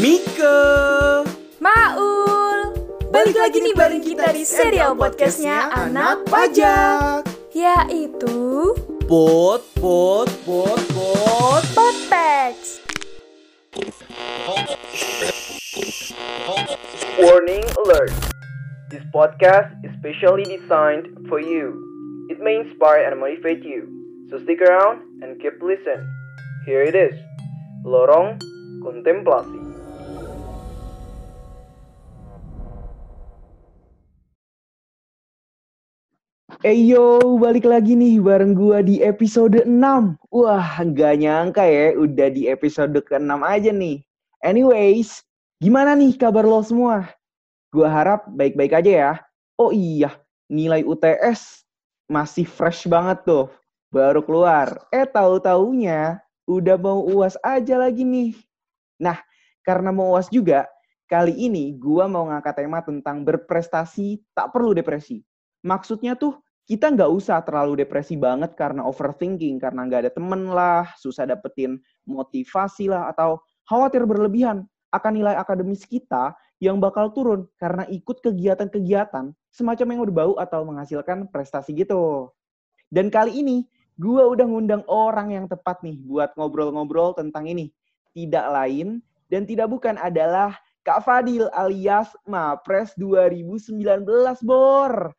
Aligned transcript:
Mika 0.00 1.20
Maul 1.60 2.72
Balik 3.12 3.36
lagi 3.36 3.60
nih 3.60 3.76
bareng 3.76 4.00
kita 4.00 4.32
di 4.32 4.48
serial 4.48 4.96
podcastnya 4.96 5.68
Anak 5.76 6.24
Pajak 6.24 7.28
Yaitu 7.52 8.72
Pot, 9.04 9.60
pot, 9.76 10.24
pot, 10.48 10.80
pot 10.96 11.64
Podpex 11.76 12.80
Warning 17.20 17.68
alert. 17.84 18.16
This 18.88 19.04
podcast 19.12 19.68
is 19.84 19.92
specially 20.00 20.48
designed 20.48 21.12
for 21.28 21.44
you. 21.44 21.76
It 22.32 22.40
may 22.40 22.56
inspire 22.56 23.04
and 23.04 23.20
motivate 23.20 23.60
you. 23.60 23.84
So 24.32 24.40
stick 24.48 24.64
around 24.64 25.04
and 25.20 25.36
keep 25.44 25.60
listen. 25.60 26.00
Here 26.64 26.80
it 26.88 26.96
is. 26.96 27.12
Lorong 27.84 28.40
Kontemplasi. 28.80 29.69
Eyo, 36.66 37.22
balik 37.38 37.62
lagi 37.62 37.94
nih 37.94 38.18
bareng 38.18 38.58
gua 38.58 38.82
di 38.82 38.98
episode 38.98 39.62
6. 39.62 40.18
Wah, 40.34 40.82
nggak 40.82 41.22
nyangka 41.22 41.62
ya 41.62 41.94
udah 41.94 42.26
di 42.26 42.50
episode 42.50 42.98
ke-6 43.06 43.38
aja 43.46 43.70
nih. 43.70 44.02
Anyways, 44.42 45.22
gimana 45.62 45.94
nih 45.94 46.18
kabar 46.18 46.42
lo 46.42 46.58
semua? 46.66 47.06
Gua 47.70 47.86
harap 47.86 48.26
baik-baik 48.34 48.82
aja 48.82 48.90
ya. 48.90 49.12
Oh 49.62 49.70
iya, 49.70 50.10
nilai 50.50 50.82
UTS 50.82 51.62
masih 52.10 52.50
fresh 52.50 52.90
banget 52.90 53.22
tuh. 53.22 53.46
Baru 53.94 54.18
keluar. 54.26 54.90
Eh, 54.90 55.06
tahu-taunya 55.06 56.18
udah 56.50 56.74
mau 56.74 57.06
UAS 57.06 57.38
aja 57.46 57.78
lagi 57.78 58.02
nih. 58.02 58.34
Nah, 58.98 59.22
karena 59.62 59.94
mau 59.94 60.18
UAS 60.18 60.26
juga, 60.26 60.66
kali 61.06 61.30
ini 61.30 61.78
gua 61.78 62.10
mau 62.10 62.26
ngangkat 62.26 62.66
tema 62.66 62.82
tentang 62.82 63.22
berprestasi 63.22 64.18
tak 64.34 64.50
perlu 64.50 64.74
depresi. 64.74 65.29
Maksudnya 65.60 66.16
tuh 66.16 66.40
kita 66.70 66.86
nggak 66.94 67.10
usah 67.10 67.42
terlalu 67.42 67.82
depresi 67.82 68.14
banget 68.14 68.54
karena 68.54 68.86
overthinking, 68.86 69.58
karena 69.58 69.90
nggak 69.90 70.00
ada 70.06 70.12
temen 70.14 70.54
lah, 70.54 70.86
susah 70.96 71.26
dapetin 71.26 71.82
motivasi 72.06 72.86
lah, 72.86 73.10
atau 73.10 73.42
khawatir 73.66 74.06
berlebihan 74.06 74.62
akan 74.94 75.12
nilai 75.18 75.34
akademis 75.34 75.82
kita 75.82 76.34
yang 76.62 76.78
bakal 76.78 77.10
turun 77.10 77.48
karena 77.58 77.88
ikut 77.90 78.22
kegiatan-kegiatan 78.22 79.32
semacam 79.50 79.86
yang 79.90 80.00
berbau 80.06 80.32
atau 80.38 80.62
menghasilkan 80.62 81.26
prestasi 81.32 81.74
gitu. 81.74 82.30
Dan 82.90 83.10
kali 83.10 83.42
ini, 83.42 83.66
gue 83.98 84.22
udah 84.22 84.46
ngundang 84.46 84.86
orang 84.86 85.34
yang 85.34 85.46
tepat 85.50 85.82
nih 85.82 85.98
buat 86.06 86.34
ngobrol-ngobrol 86.38 87.18
tentang 87.18 87.50
ini. 87.50 87.74
Tidak 88.14 88.46
lain 88.50 89.02
dan 89.30 89.46
tidak 89.46 89.70
bukan 89.70 89.98
adalah 89.98 90.54
Kak 90.82 91.06
Fadil 91.06 91.46
alias 91.54 92.10
Mapres 92.26 92.94
2019, 92.98 94.06
Bor. 94.42 95.14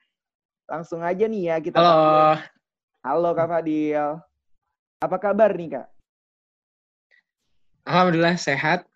Langsung 0.72 1.04
aja 1.04 1.28
nih 1.28 1.52
ya 1.52 1.56
kita. 1.60 1.84
Halo. 1.84 2.40
Halo 3.04 3.30
Kak 3.36 3.48
Fadil. 3.52 4.24
Apa 5.04 5.20
kabar 5.20 5.52
nih 5.52 5.76
Kak? 5.76 5.88
Alhamdulillah 7.84 8.40
sehat. 8.40 8.88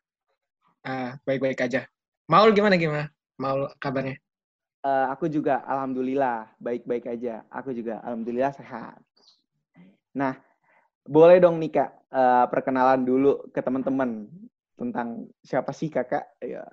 Ah, 0.88 1.20
baik-baik 1.28 1.60
aja. 1.60 1.84
Maul 2.32 2.56
gimana 2.56 2.80
gimana? 2.80 3.12
Maul 3.36 3.68
kabarnya? 3.84 4.16
Eh, 4.88 5.06
aku 5.12 5.28
juga 5.28 5.68
alhamdulillah 5.68 6.48
baik-baik 6.64 7.12
aja. 7.12 7.44
Aku 7.52 7.76
juga 7.76 8.00
alhamdulillah 8.08 8.56
sehat. 8.56 9.04
Nah, 10.16 10.40
boleh 11.04 11.44
dong 11.44 11.60
nih 11.60 11.76
Kak 11.76 11.92
eh, 12.08 12.46
perkenalan 12.56 13.04
dulu 13.04 13.52
ke 13.52 13.60
teman-teman 13.60 14.32
tentang 14.80 15.28
siapa 15.44 15.76
sih 15.76 15.92
Kakak? 15.92 16.40
Ya. 16.40 16.64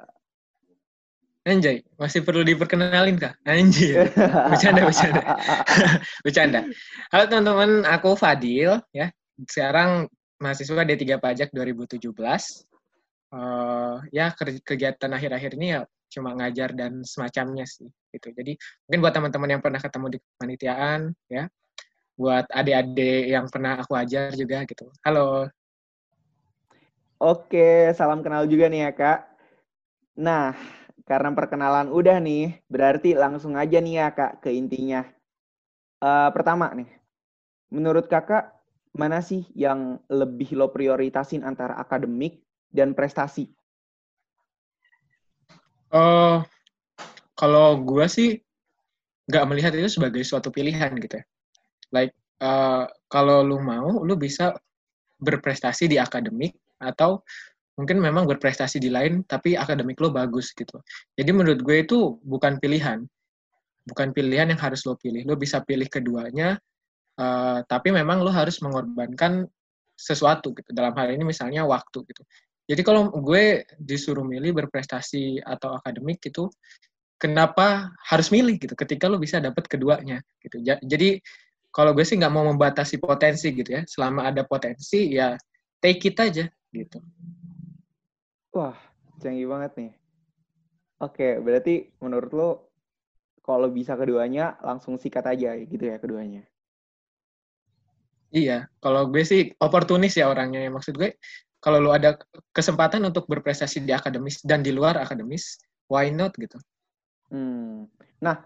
Anjay, 1.43 1.83
masih 1.99 2.23
perlu 2.23 2.47
diperkenalin 2.47 3.19
kak? 3.19 3.35
Anjir, 3.43 4.15
bercanda, 4.47 4.87
bercanda. 4.87 5.23
bercanda. 6.25 6.61
Halo 7.11 7.25
teman-teman, 7.27 7.83
aku 7.83 8.15
Fadil 8.15 8.79
ya. 8.95 9.11
Sekarang 9.51 10.07
mahasiswa 10.39 10.87
D3 10.87 11.19
Pajak 11.19 11.51
2017. 11.51 11.99
Eh, 13.35 13.97
ya 14.15 14.31
ke- 14.39 14.63
kegiatan 14.63 15.11
akhir-akhir 15.11 15.59
ini 15.59 15.67
ya 15.75 15.83
cuma 16.15 16.31
ngajar 16.39 16.79
dan 16.79 17.03
semacamnya 17.03 17.67
sih 17.67 17.91
gitu. 18.15 18.31
Jadi 18.31 18.55
mungkin 18.87 19.01
buat 19.03 19.15
teman-teman 19.19 19.59
yang 19.59 19.63
pernah 19.67 19.83
ketemu 19.83 20.07
di 20.15 20.19
kepanitiaan 20.23 21.01
ya, 21.27 21.51
buat 22.15 22.47
adik-adik 22.55 23.35
yang 23.35 23.51
pernah 23.51 23.83
aku 23.83 23.99
ajar 23.99 24.31
juga 24.39 24.63
gitu. 24.63 24.87
Halo. 25.03 25.51
Oke, 27.19 27.91
salam 27.99 28.23
kenal 28.23 28.47
juga 28.47 28.71
nih 28.71 28.87
ya 28.87 28.91
Kak. 28.95 29.21
Nah, 30.23 30.55
karena 31.03 31.35
perkenalan 31.35 31.91
udah 31.91 32.19
nih, 32.23 32.63
berarti 32.71 33.15
langsung 33.19 33.59
aja 33.59 33.79
nih 33.83 33.95
ya 33.99 34.09
Kak 34.15 34.47
ke 34.47 34.51
intinya. 34.55 35.03
Eh, 36.03 36.31
pertama 36.35 36.71
nih, 36.75 36.91
menurut 37.71 38.07
Kakak 38.07 38.59
mana 38.93 39.25
sih 39.25 39.49
yang 39.57 40.03
lebih 40.13 40.53
lo 40.53 40.69
prioritasin 40.69 41.43
antara 41.43 41.79
akademik 41.81 42.45
dan 42.69 42.93
prestasi? 42.93 43.49
Oh, 45.93 46.41
kalau 47.37 47.81
gue 47.85 48.07
sih 48.09 48.41
nggak 49.29 49.47
melihat 49.49 49.73
itu 49.77 49.89
sebagai 50.01 50.25
suatu 50.25 50.49
pilihan 50.49 50.93
gitu 50.97 51.21
ya. 51.21 51.25
Like, 51.93 52.17
eh, 52.41 52.85
kalau 53.13 53.45
lu 53.45 53.61
mau, 53.61 54.01
lu 54.01 54.17
bisa 54.17 54.57
berprestasi 55.23 55.87
di 55.87 55.97
akademik 56.03 56.59
atau 56.83 57.23
mungkin 57.77 57.99
memang 57.99 58.29
berprestasi 58.29 58.77
di 58.83 58.93
lain, 58.93 59.25
tapi 59.25 59.57
akademik 59.57 59.97
lo 60.01 60.13
bagus 60.13 60.53
gitu. 60.53 60.77
Jadi 61.17 61.31
menurut 61.33 61.61
gue 61.65 61.77
itu 61.85 62.21
bukan 62.21 62.61
pilihan. 62.61 63.05
Bukan 63.83 64.15
pilihan 64.15 64.53
yang 64.53 64.61
harus 64.61 64.85
lo 64.87 64.95
pilih. 64.95 65.25
Lo 65.27 65.35
bisa 65.35 65.65
pilih 65.65 65.89
keduanya, 65.89 66.61
eh, 67.19 67.59
tapi 67.67 67.89
memang 67.91 68.21
lo 68.21 68.31
harus 68.31 68.61
mengorbankan 68.61 69.49
sesuatu 69.97 70.53
gitu. 70.55 70.71
Dalam 70.71 70.93
hal 70.95 71.17
ini 71.17 71.25
misalnya 71.25 71.65
waktu 71.65 72.05
gitu. 72.07 72.23
Jadi 72.69 72.83
kalau 72.87 73.11
gue 73.11 73.67
disuruh 73.81 74.23
milih 74.23 74.55
berprestasi 74.55 75.43
atau 75.43 75.75
akademik 75.77 76.23
gitu, 76.23 76.47
kenapa 77.19 77.91
harus 78.07 78.31
milih 78.31 78.59
gitu? 78.61 78.75
Ketika 78.79 79.11
lo 79.11 79.19
bisa 79.19 79.43
dapat 79.43 79.67
keduanya 79.67 80.23
gitu. 80.45 80.63
Ja- 80.63 80.81
Jadi 80.83 81.19
kalau 81.75 81.97
gue 81.97 82.05
sih 82.07 82.21
nggak 82.21 82.33
mau 82.33 82.47
membatasi 82.47 83.01
potensi 83.03 83.51
gitu 83.51 83.81
ya. 83.81 83.83
Selama 83.89 84.31
ada 84.31 84.47
potensi 84.47 85.17
ya 85.17 85.35
take 85.83 86.13
it 86.13 86.17
aja 86.21 86.45
gitu. 86.71 86.99
Wah, 88.53 88.77
canggih 89.17 89.49
banget 89.49 89.73
nih. 89.81 89.93
Oke, 91.01 91.41
berarti 91.41 91.89
menurut 92.05 92.31
lo 92.37 92.51
kalau 93.43 93.73
bisa 93.73 93.97
keduanya 93.99 94.61
langsung 94.63 95.01
sikat 95.01 95.25
aja 95.25 95.57
gitu 95.57 95.83
ya 95.83 95.97
keduanya. 95.99 96.45
Iya, 98.33 98.69
kalau 98.81 99.09
gue 99.09 99.25
sih 99.25 99.53
oportunis 99.61 100.17
ya 100.17 100.29
orangnya. 100.29 100.65
Maksud 100.69 100.97
gue 100.97 101.17
kalau 101.61 101.81
lo 101.81 101.91
ada 101.93 102.17
kesempatan 102.53 103.05
untuk 103.05 103.29
berprestasi 103.29 103.85
di 103.85 103.93
akademis 103.93 104.41
dan 104.45 104.65
di 104.65 104.73
luar 104.73 105.01
akademis, 105.01 105.61
why 105.89 106.09
not 106.09 106.33
gitu. 106.37 106.57
Hmm. 107.29 107.89
Nah, 108.21 108.41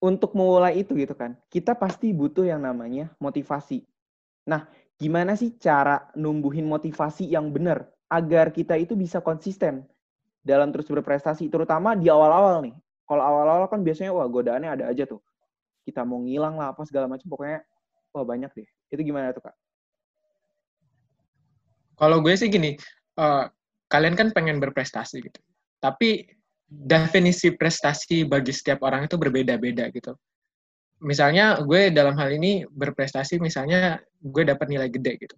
untuk 0.00 0.36
memulai 0.36 0.84
itu 0.84 0.92
gitu 0.92 1.16
kan, 1.16 1.40
kita 1.48 1.72
pasti 1.76 2.12
butuh 2.12 2.44
yang 2.44 2.64
namanya 2.64 3.12
motivasi. 3.16 3.84
Nah, 4.44 4.68
gimana 5.00 5.36
sih 5.40 5.56
cara 5.56 6.12
numbuhin 6.16 6.68
motivasi 6.68 7.32
yang 7.32 7.48
benar 7.52 7.95
agar 8.06 8.54
kita 8.54 8.78
itu 8.78 8.94
bisa 8.94 9.18
konsisten 9.18 9.82
dalam 10.46 10.70
terus 10.70 10.86
berprestasi, 10.86 11.50
terutama 11.50 11.98
di 11.98 12.06
awal-awal 12.06 12.62
nih. 12.62 12.74
Kalau 13.06 13.22
awal-awal 13.22 13.66
kan 13.66 13.82
biasanya 13.82 14.14
wah 14.14 14.26
godaannya 14.26 14.70
ada 14.70 14.84
aja 14.90 15.06
tuh. 15.06 15.22
Kita 15.86 16.02
mau 16.02 16.22
ngilang 16.22 16.58
lah 16.58 16.74
apa 16.74 16.82
segala 16.86 17.10
macam, 17.10 17.26
pokoknya 17.26 17.62
wah 18.14 18.24
banyak 18.26 18.50
deh. 18.54 18.68
Itu 18.90 19.02
gimana 19.02 19.34
tuh 19.34 19.46
kak? 19.46 19.54
Kalau 21.96 22.18
gue 22.22 22.34
sih 22.34 22.50
gini, 22.50 22.78
eh, 23.18 23.44
kalian 23.90 24.14
kan 24.14 24.30
pengen 24.30 24.62
berprestasi 24.62 25.22
gitu. 25.22 25.40
Tapi 25.78 26.26
definisi 26.66 27.54
prestasi 27.54 28.26
bagi 28.26 28.50
setiap 28.50 28.82
orang 28.82 29.06
itu 29.06 29.14
berbeda-beda 29.14 29.86
gitu. 29.94 30.18
Misalnya 31.02 31.62
gue 31.62 31.94
dalam 31.94 32.18
hal 32.18 32.34
ini 32.34 32.66
berprestasi, 32.66 33.38
misalnya 33.38 34.02
gue 34.18 34.42
dapat 34.42 34.66
nilai 34.66 34.90
gede 34.90 35.12
gitu. 35.22 35.36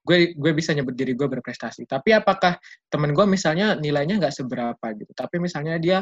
Gue 0.00 0.32
gue 0.32 0.52
bisa 0.56 0.72
nyebut 0.72 0.96
diri 0.96 1.12
gue 1.12 1.28
berprestasi. 1.28 1.84
Tapi 1.84 2.16
apakah 2.16 2.56
temen 2.88 3.12
gue 3.12 3.26
misalnya 3.28 3.76
nilainya 3.76 4.20
nggak 4.20 4.34
seberapa 4.34 4.86
gitu. 4.96 5.12
Tapi 5.12 5.36
misalnya 5.40 5.76
dia 5.76 5.98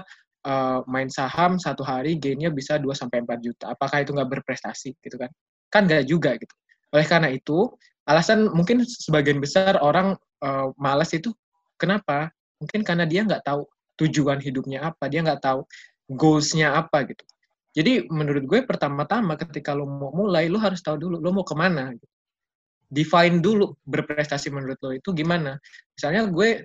eh, 0.46 0.80
main 0.86 1.10
saham 1.10 1.58
satu 1.58 1.82
hari 1.82 2.16
gainnya 2.16 2.50
bisa 2.54 2.78
2 2.78 2.94
sampai 2.94 3.22
4 3.26 3.38
juta. 3.42 3.64
Apakah 3.74 4.02
itu 4.02 4.14
nggak 4.14 4.30
berprestasi 4.38 4.96
gitu 5.02 5.16
kan? 5.18 5.30
Kan 5.68 5.90
nggak 5.90 6.04
juga 6.06 6.38
gitu. 6.38 6.54
Oleh 6.94 7.04
karena 7.04 7.28
itu, 7.28 7.68
alasan 8.08 8.48
mungkin 8.56 8.80
sebagian 8.88 9.36
besar 9.42 9.76
orang 9.84 10.16
uh, 10.40 10.72
malas 10.80 11.12
itu 11.12 11.34
kenapa? 11.76 12.32
Mungkin 12.58 12.80
karena 12.82 13.04
dia 13.04 13.22
nggak 13.28 13.44
tahu 13.44 13.68
tujuan 14.00 14.40
hidupnya 14.40 14.94
apa, 14.94 15.10
dia 15.10 15.20
nggak 15.20 15.42
tahu 15.44 15.66
goals-nya 16.08 16.72
apa 16.78 17.04
gitu. 17.04 17.24
Jadi 17.76 18.08
menurut 18.08 18.48
gue 18.48 18.60
pertama-tama 18.64 19.36
ketika 19.36 19.76
lo 19.76 19.84
mau 19.86 20.10
mulai, 20.10 20.48
lo 20.48 20.58
harus 20.58 20.80
tahu 20.80 20.96
dulu 20.96 21.20
lo 21.20 21.30
mau 21.30 21.44
ke 21.44 21.54
mana. 21.54 21.92
Gitu. 21.92 22.08
Define 22.88 23.44
dulu 23.44 23.76
berprestasi 23.84 24.48
menurut 24.48 24.80
lo 24.80 24.96
itu 24.96 25.12
gimana. 25.12 25.60
Misalnya 25.92 26.24
gue 26.28 26.64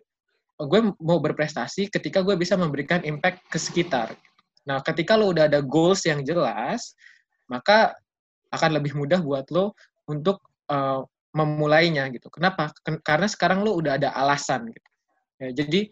gue 0.56 0.80
mau 1.04 1.20
berprestasi 1.20 1.92
ketika 1.92 2.24
gue 2.24 2.40
bisa 2.40 2.56
memberikan 2.56 3.04
impact 3.04 3.44
ke 3.52 3.60
sekitar. 3.60 4.16
Nah, 4.64 4.80
ketika 4.80 5.20
lo 5.20 5.36
udah 5.36 5.52
ada 5.52 5.60
goals 5.60 6.08
yang 6.08 6.24
jelas, 6.24 6.96
maka 7.52 7.92
akan 8.54 8.80
lebih 8.80 8.96
mudah 8.96 9.20
buat 9.20 9.50
lo 9.52 9.76
untuk 10.08 10.40
uh, 10.72 11.04
memulainya 11.34 12.08
gitu. 12.14 12.30
Kenapa? 12.32 12.72
Karena 13.04 13.28
sekarang 13.28 13.66
lo 13.66 13.76
udah 13.76 14.00
ada 14.00 14.16
alasan 14.16 14.70
gitu. 14.72 14.90
Ya, 15.42 15.50
jadi 15.52 15.92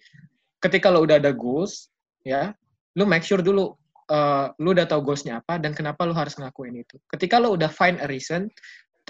ketika 0.62 0.88
lo 0.88 1.04
udah 1.04 1.20
ada 1.20 1.34
goals, 1.34 1.90
ya, 2.24 2.54
lo 2.96 3.04
make 3.04 3.26
sure 3.26 3.42
dulu 3.42 3.76
uh, 4.08 4.54
lo 4.62 4.70
udah 4.72 4.86
tahu 4.86 5.02
goalsnya 5.02 5.42
apa 5.42 5.58
dan 5.58 5.74
kenapa 5.74 6.06
lo 6.06 6.14
harus 6.14 6.38
ngelakuin 6.38 6.86
itu. 6.86 7.02
Ketika 7.10 7.42
lo 7.42 7.58
udah 7.58 7.68
find 7.68 7.98
a 8.00 8.08
reason, 8.08 8.48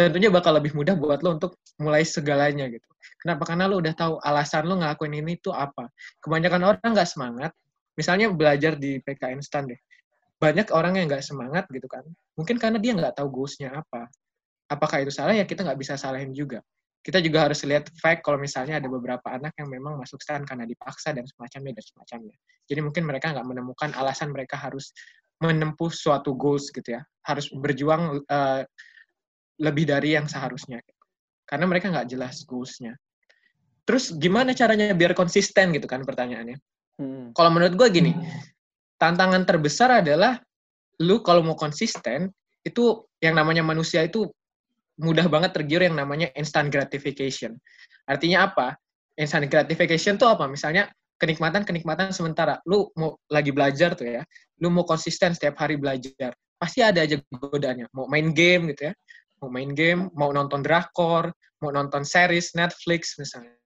tentunya 0.08 0.32
bakal 0.32 0.56
lebih 0.56 0.72
mudah 0.74 0.96
buat 0.96 1.20
lo 1.22 1.38
untuk 1.38 1.60
mulai 1.78 2.08
segalanya 2.08 2.66
gitu. 2.72 2.88
Kenapa? 3.22 3.44
Karena 3.44 3.68
lo 3.68 3.78
udah 3.78 3.94
tahu 3.94 4.14
alasan 4.24 4.66
lo 4.66 4.80
ngelakuin 4.80 5.14
ini 5.22 5.38
itu 5.38 5.54
apa. 5.54 5.92
Kebanyakan 6.24 6.62
orang 6.64 6.92
nggak 6.96 7.10
semangat, 7.10 7.52
misalnya 7.94 8.32
belajar 8.32 8.80
di 8.80 8.98
PK 9.04 9.36
instan 9.36 9.70
deh. 9.70 9.80
Banyak 10.42 10.74
orang 10.74 10.98
yang 10.98 11.06
nggak 11.12 11.22
semangat 11.22 11.70
gitu 11.70 11.86
kan. 11.86 12.02
Mungkin 12.34 12.58
karena 12.58 12.82
dia 12.82 12.98
nggak 12.98 13.22
tahu 13.22 13.30
goalsnya 13.30 13.78
apa. 13.78 14.10
Apakah 14.72 15.04
itu 15.04 15.14
salah? 15.14 15.36
Ya 15.36 15.46
kita 15.46 15.62
nggak 15.62 15.78
bisa 15.78 16.00
salahin 16.00 16.34
juga. 16.34 16.64
Kita 17.02 17.18
juga 17.18 17.50
harus 17.50 17.62
lihat 17.66 17.90
fact 17.98 18.22
kalau 18.22 18.38
misalnya 18.38 18.78
ada 18.78 18.86
beberapa 18.86 19.26
anak 19.34 19.58
yang 19.58 19.74
memang 19.74 19.98
masuk 19.98 20.22
stan 20.22 20.46
karena 20.46 20.70
dipaksa 20.70 21.14
dan 21.14 21.26
semacamnya 21.26 21.82
dan 21.82 21.86
semacamnya. 21.86 22.36
Jadi 22.70 22.80
mungkin 22.86 23.04
mereka 23.10 23.34
nggak 23.34 23.46
menemukan 23.46 23.90
alasan 23.98 24.30
mereka 24.30 24.62
harus 24.62 24.94
menempuh 25.42 25.90
suatu 25.90 26.38
goals 26.38 26.70
gitu 26.70 26.94
ya. 26.94 27.02
Harus 27.26 27.50
berjuang 27.50 28.22
uh, 28.30 28.62
lebih 29.62 29.86
dari 29.86 30.18
yang 30.18 30.26
seharusnya. 30.26 30.82
Karena 31.46 31.70
mereka 31.70 31.94
nggak 31.94 32.10
jelas 32.10 32.42
goals-nya. 32.50 32.98
Terus 33.86 34.18
gimana 34.18 34.58
caranya 34.58 34.94
biar 34.98 35.14
konsisten 35.14 35.70
gitu 35.78 35.86
kan 35.86 36.02
pertanyaannya. 36.02 36.58
Hmm. 36.98 37.26
Kalau 37.38 37.50
menurut 37.54 37.78
gue 37.78 37.88
gini, 37.94 38.12
tantangan 38.98 39.46
terbesar 39.46 40.02
adalah 40.02 40.42
lu 41.02 41.22
kalau 41.22 41.46
mau 41.46 41.58
konsisten, 41.58 42.30
itu 42.62 43.06
yang 43.22 43.38
namanya 43.38 43.66
manusia 43.66 44.06
itu 44.06 44.30
mudah 45.02 45.26
banget 45.26 45.58
tergiur 45.58 45.82
yang 45.82 45.98
namanya 45.98 46.30
instant 46.38 46.70
gratification. 46.70 47.58
Artinya 48.06 48.50
apa? 48.50 48.78
Instant 49.18 49.50
gratification 49.50 50.18
tuh 50.18 50.30
apa? 50.30 50.46
Misalnya 50.46 50.90
kenikmatan-kenikmatan 51.18 52.14
sementara. 52.14 52.62
Lu 52.70 52.90
mau 52.98 53.18
lagi 53.30 53.50
belajar 53.50 53.98
tuh 53.98 54.10
ya, 54.10 54.22
lu 54.62 54.70
mau 54.70 54.86
konsisten 54.86 55.34
setiap 55.34 55.58
hari 55.58 55.78
belajar. 55.78 56.34
Pasti 56.62 56.86
ada 56.86 57.02
aja 57.02 57.18
godaannya. 57.34 57.90
Mau 57.98 58.06
main 58.06 58.30
game 58.30 58.72
gitu 58.78 58.90
ya 58.90 58.94
mau 59.42 59.50
main 59.50 59.74
game, 59.74 60.08
mau 60.14 60.30
nonton 60.30 60.62
drakor, 60.62 61.34
mau 61.66 61.74
nonton 61.74 62.06
series 62.06 62.54
Netflix 62.54 63.18
misalnya. 63.18 63.58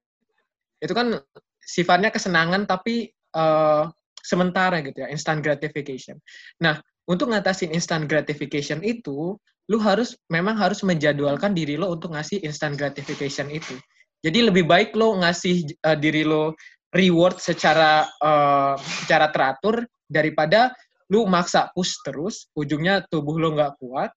Itu 0.80 0.95
kan 0.95 1.19
sifatnya 1.60 2.10
kesenangan 2.10 2.63
tapi 2.63 3.12
uh, 3.36 3.92
sementara 4.24 4.81
gitu 4.81 5.04
ya, 5.04 5.12
instant 5.12 5.44
gratification. 5.44 6.18
Nah, 6.63 6.80
untuk 7.06 7.30
ngatasin 7.30 7.75
instant 7.75 8.07
gratification 8.10 8.81
itu, 8.81 9.38
lu 9.69 9.77
harus 9.81 10.16
memang 10.31 10.57
harus 10.57 10.81
menjadwalkan 10.81 11.54
diri 11.54 11.75
lo 11.78 11.94
untuk 11.94 12.13
ngasih 12.16 12.42
instant 12.42 12.78
gratification 12.78 13.51
itu. 13.51 13.75
Jadi 14.25 14.50
lebih 14.50 14.66
baik 14.66 14.98
lo 14.98 15.19
ngasih 15.21 15.69
uh, 15.86 15.98
diri 15.98 16.25
lo 16.25 16.57
reward 16.95 17.38
secara 17.38 18.07
uh, 18.24 18.74
secara 19.04 19.30
teratur 19.30 19.86
daripada 20.07 20.74
lu 21.13 21.30
maksa 21.30 21.69
push 21.78 22.01
terus, 22.01 22.50
ujungnya 22.57 23.06
tubuh 23.13 23.38
lo 23.38 23.54
nggak 23.54 23.78
kuat, 23.78 24.10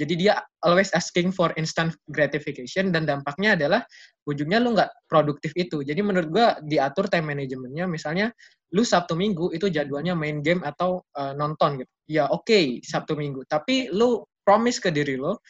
jadi 0.00 0.14
dia 0.16 0.34
always 0.64 0.88
asking 0.96 1.28
for 1.28 1.52
instant 1.60 1.92
gratification 2.08 2.88
dan 2.96 3.04
dampaknya 3.04 3.52
adalah 3.52 3.84
ujungnya 4.24 4.56
lu 4.56 4.72
nggak 4.72 4.88
produktif 5.04 5.52
itu. 5.52 5.84
Jadi 5.84 6.00
menurut 6.00 6.28
gua 6.32 6.56
diatur 6.64 7.12
time 7.12 7.36
managementnya, 7.36 7.84
misalnya 7.84 8.32
lu 8.72 8.88
Sabtu 8.88 9.12
Minggu 9.12 9.52
itu 9.52 9.68
jadwalnya 9.68 10.16
main 10.16 10.40
game 10.40 10.64
atau 10.64 11.04
uh, 11.12 11.36
nonton 11.36 11.84
gitu. 11.84 11.92
Ya 12.08 12.24
oke 12.32 12.48
okay, 12.48 12.64
Sabtu 12.80 13.12
Minggu, 13.20 13.44
tapi 13.44 13.92
lu 13.92 14.24
promise 14.48 14.80
ke 14.80 14.88
diri 14.88 15.20
lo, 15.20 15.44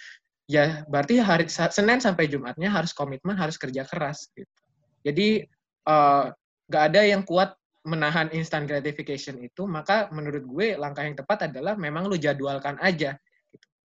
ya 0.50 0.82
berarti 0.90 1.22
hari 1.22 1.46
Senin 1.46 2.02
sampai 2.02 2.26
Jumatnya 2.26 2.66
harus 2.66 2.90
komitmen, 2.90 3.38
harus 3.38 3.54
kerja 3.54 3.86
keras 3.86 4.26
gitu. 4.34 4.50
Jadi 5.06 5.46
uh, 5.86 6.34
nggak 6.66 6.84
ada 6.90 7.00
yang 7.06 7.22
kuat 7.22 7.54
menahan 7.86 8.26
instant 8.34 8.66
gratification 8.66 9.38
itu, 9.38 9.70
maka 9.70 10.10
menurut 10.10 10.42
gue 10.46 10.74
langkah 10.78 11.06
yang 11.06 11.14
tepat 11.14 11.50
adalah 11.50 11.78
memang 11.78 12.10
lu 12.10 12.18
jadwalkan 12.18 12.78
aja 12.82 13.14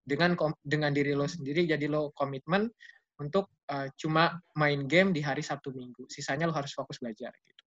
dengan 0.08 0.40
dengan 0.64 0.96
diri 0.96 1.12
lo 1.12 1.28
sendiri 1.28 1.68
jadi 1.68 1.92
lo 1.92 2.16
komitmen 2.16 2.72
untuk 3.20 3.52
uh, 3.68 3.92
cuma 4.00 4.40
main 4.56 4.88
game 4.88 5.12
di 5.12 5.20
hari 5.20 5.44
Sabtu 5.44 5.74
Minggu. 5.76 6.08
Sisanya 6.08 6.48
lo 6.48 6.56
harus 6.56 6.72
fokus 6.72 7.02
belajar 7.02 7.34
gitu. 7.44 7.64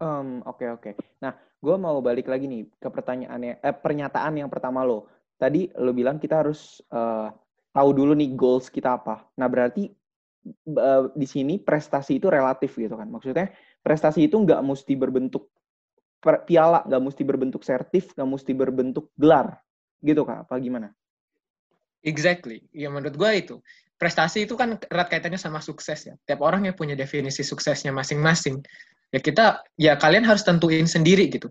Um, 0.00 0.40
oke 0.48 0.62
okay, 0.62 0.68
oke. 0.72 0.90
Okay. 0.90 0.92
Nah, 1.22 1.36
gue 1.36 1.76
mau 1.76 1.98
balik 2.00 2.26
lagi 2.26 2.48
nih 2.50 2.66
ke 2.78 2.88
pertanyaannya, 2.88 3.62
eh, 3.62 3.76
pernyataan 3.76 4.40
yang 4.40 4.50
pertama 4.50 4.82
lo. 4.82 5.10
Tadi 5.36 5.70
lo 5.78 5.90
bilang 5.90 6.22
kita 6.22 6.46
harus 6.46 6.78
uh, 6.94 7.28
tahu 7.74 7.90
dulu 7.92 8.14
nih 8.14 8.32
goals 8.34 8.70
kita 8.70 8.98
apa. 8.98 9.26
Nah, 9.38 9.46
berarti 9.50 9.90
uh, 10.78 11.10
di 11.12 11.26
sini 11.26 11.58
prestasi 11.58 12.22
itu 12.22 12.30
relatif 12.30 12.78
gitu 12.78 12.94
kan. 12.94 13.10
Maksudnya 13.10 13.50
prestasi 13.82 14.30
itu 14.30 14.38
nggak 14.38 14.62
mesti 14.62 14.94
berbentuk 14.94 15.50
piala, 16.46 16.86
nggak 16.88 17.02
mesti 17.04 17.22
berbentuk 17.26 17.62
sertif, 17.66 18.14
nggak 18.16 18.28
mesti 18.28 18.52
berbentuk 18.56 19.12
gelar, 19.18 19.60
gitu 20.00 20.24
kak? 20.24 20.48
Apa 20.48 20.56
gimana? 20.56 20.94
Exactly. 22.04 22.60
Ya 22.70 22.92
menurut 22.92 23.16
gue 23.16 23.30
itu. 23.32 23.56
Prestasi 23.96 24.44
itu 24.44 24.54
kan 24.54 24.76
erat 24.92 25.08
kaitannya 25.08 25.40
sama 25.40 25.64
sukses 25.64 26.04
ya. 26.04 26.14
Tiap 26.28 26.44
orang 26.44 26.68
yang 26.68 26.76
punya 26.76 26.92
definisi 26.92 27.40
suksesnya 27.40 27.90
masing-masing. 27.96 28.60
Ya 29.08 29.20
kita, 29.24 29.44
ya 29.80 29.96
kalian 29.96 30.28
harus 30.28 30.44
tentuin 30.44 30.84
sendiri 30.84 31.32
gitu. 31.32 31.48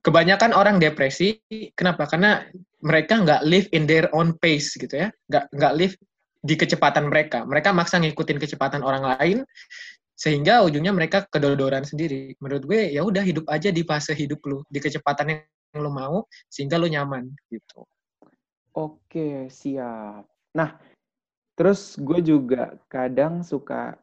Kebanyakan 0.00 0.56
orang 0.56 0.80
depresi, 0.80 1.36
kenapa? 1.76 2.08
Karena 2.08 2.40
mereka 2.80 3.20
nggak 3.20 3.44
live 3.44 3.68
in 3.76 3.84
their 3.84 4.08
own 4.16 4.32
pace 4.40 4.72
gitu 4.80 4.96
ya. 4.96 5.12
Nggak, 5.28 5.44
nggak 5.52 5.72
live 5.76 5.94
di 6.40 6.54
kecepatan 6.56 7.12
mereka. 7.12 7.44
Mereka 7.44 7.76
maksa 7.76 8.00
ngikutin 8.00 8.40
kecepatan 8.40 8.80
orang 8.80 9.04
lain, 9.20 9.44
sehingga 10.16 10.64
ujungnya 10.64 10.96
mereka 10.96 11.28
kedodoran 11.28 11.84
sendiri. 11.84 12.32
Menurut 12.40 12.64
gue, 12.64 12.96
ya 12.96 13.04
udah 13.04 13.20
hidup 13.20 13.44
aja 13.52 13.68
di 13.68 13.84
fase 13.84 14.16
hidup 14.16 14.40
lu, 14.48 14.64
di 14.72 14.80
kecepatan 14.80 15.36
yang 15.36 15.80
lu 15.84 15.92
mau, 15.92 16.24
sehingga 16.48 16.80
lu 16.80 16.88
nyaman 16.88 17.28
gitu. 17.52 17.84
Oke, 18.70 19.50
siap. 19.50 20.26
Nah, 20.54 20.70
terus 21.58 21.98
gue 21.98 22.22
juga 22.22 22.78
kadang 22.86 23.42
suka 23.42 23.98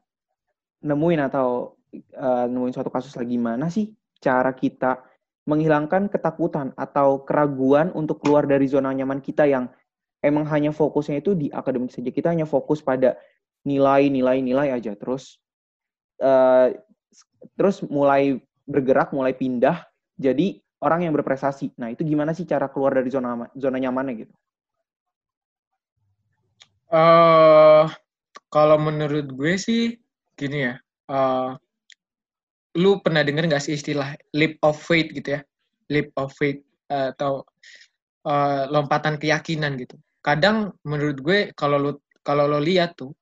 nemuin 0.83 1.21
atau 1.31 1.79
uh, 2.13 2.45
nemuin 2.45 2.73
suatu 2.75 2.91
kasus 2.91 3.15
lagi 3.15 3.39
mana 3.39 3.71
sih 3.71 3.95
cara 4.19 4.51
kita 4.51 5.01
menghilangkan 5.47 6.11
ketakutan 6.11 6.75
atau 6.75 7.23
keraguan 7.23 7.95
untuk 7.95 8.19
keluar 8.19 8.43
dari 8.43 8.67
zona 8.67 8.91
nyaman 8.91 9.23
kita 9.23 9.47
yang 9.47 9.71
emang 10.19 10.43
hanya 10.51 10.75
fokusnya 10.75 11.23
itu 11.23 11.31
di 11.31 11.47
akademik 11.47 11.95
saja. 11.95 12.11
Kita 12.11 12.35
hanya 12.35 12.43
fokus 12.43 12.83
pada 12.83 13.15
nilai, 13.63 14.11
nilai, 14.11 14.43
nilai 14.43 14.75
aja. 14.75 14.91
Terus 14.99 15.39
uh, 16.19 16.75
terus 17.55 17.79
mulai 17.87 18.43
bergerak, 18.67 19.15
mulai 19.15 19.31
pindah 19.31 19.87
jadi 20.19 20.59
orang 20.83 21.07
yang 21.07 21.13
berprestasi. 21.15 21.71
Nah, 21.79 21.95
itu 21.95 22.03
gimana 22.03 22.35
sih 22.35 22.43
cara 22.43 22.67
keluar 22.67 22.99
dari 22.99 23.07
zona 23.07 23.47
zona 23.55 23.79
nyamannya 23.79 24.27
gitu? 24.27 24.35
Uh, 26.87 27.91
kalau 28.47 28.79
menurut 28.79 29.27
gue 29.35 29.53
sih 29.59 29.99
gini 30.39 30.71
ya, 30.71 30.79
uh, 31.11 31.51
lu 32.79 33.03
pernah 33.03 33.27
denger 33.27 33.49
nggak 33.51 33.63
sih 33.63 33.75
istilah 33.75 34.15
leap 34.31 34.55
of 34.63 34.79
faith 34.79 35.11
gitu 35.11 35.35
ya? 35.35 35.41
Leap 35.91 36.15
of 36.15 36.31
faith 36.35 36.63
uh, 36.91 37.11
atau 37.11 37.43
uh, 38.23 38.71
lompatan 38.71 39.19
keyakinan 39.19 39.75
gitu. 39.75 39.99
Kadang 40.23 40.75
menurut 40.87 41.19
gue 41.19 41.39
kalau 41.55 41.77
lu 41.79 41.91
kalau 42.23 42.43
lo 42.43 42.59
lihat 42.59 42.99
tuh 42.99 43.15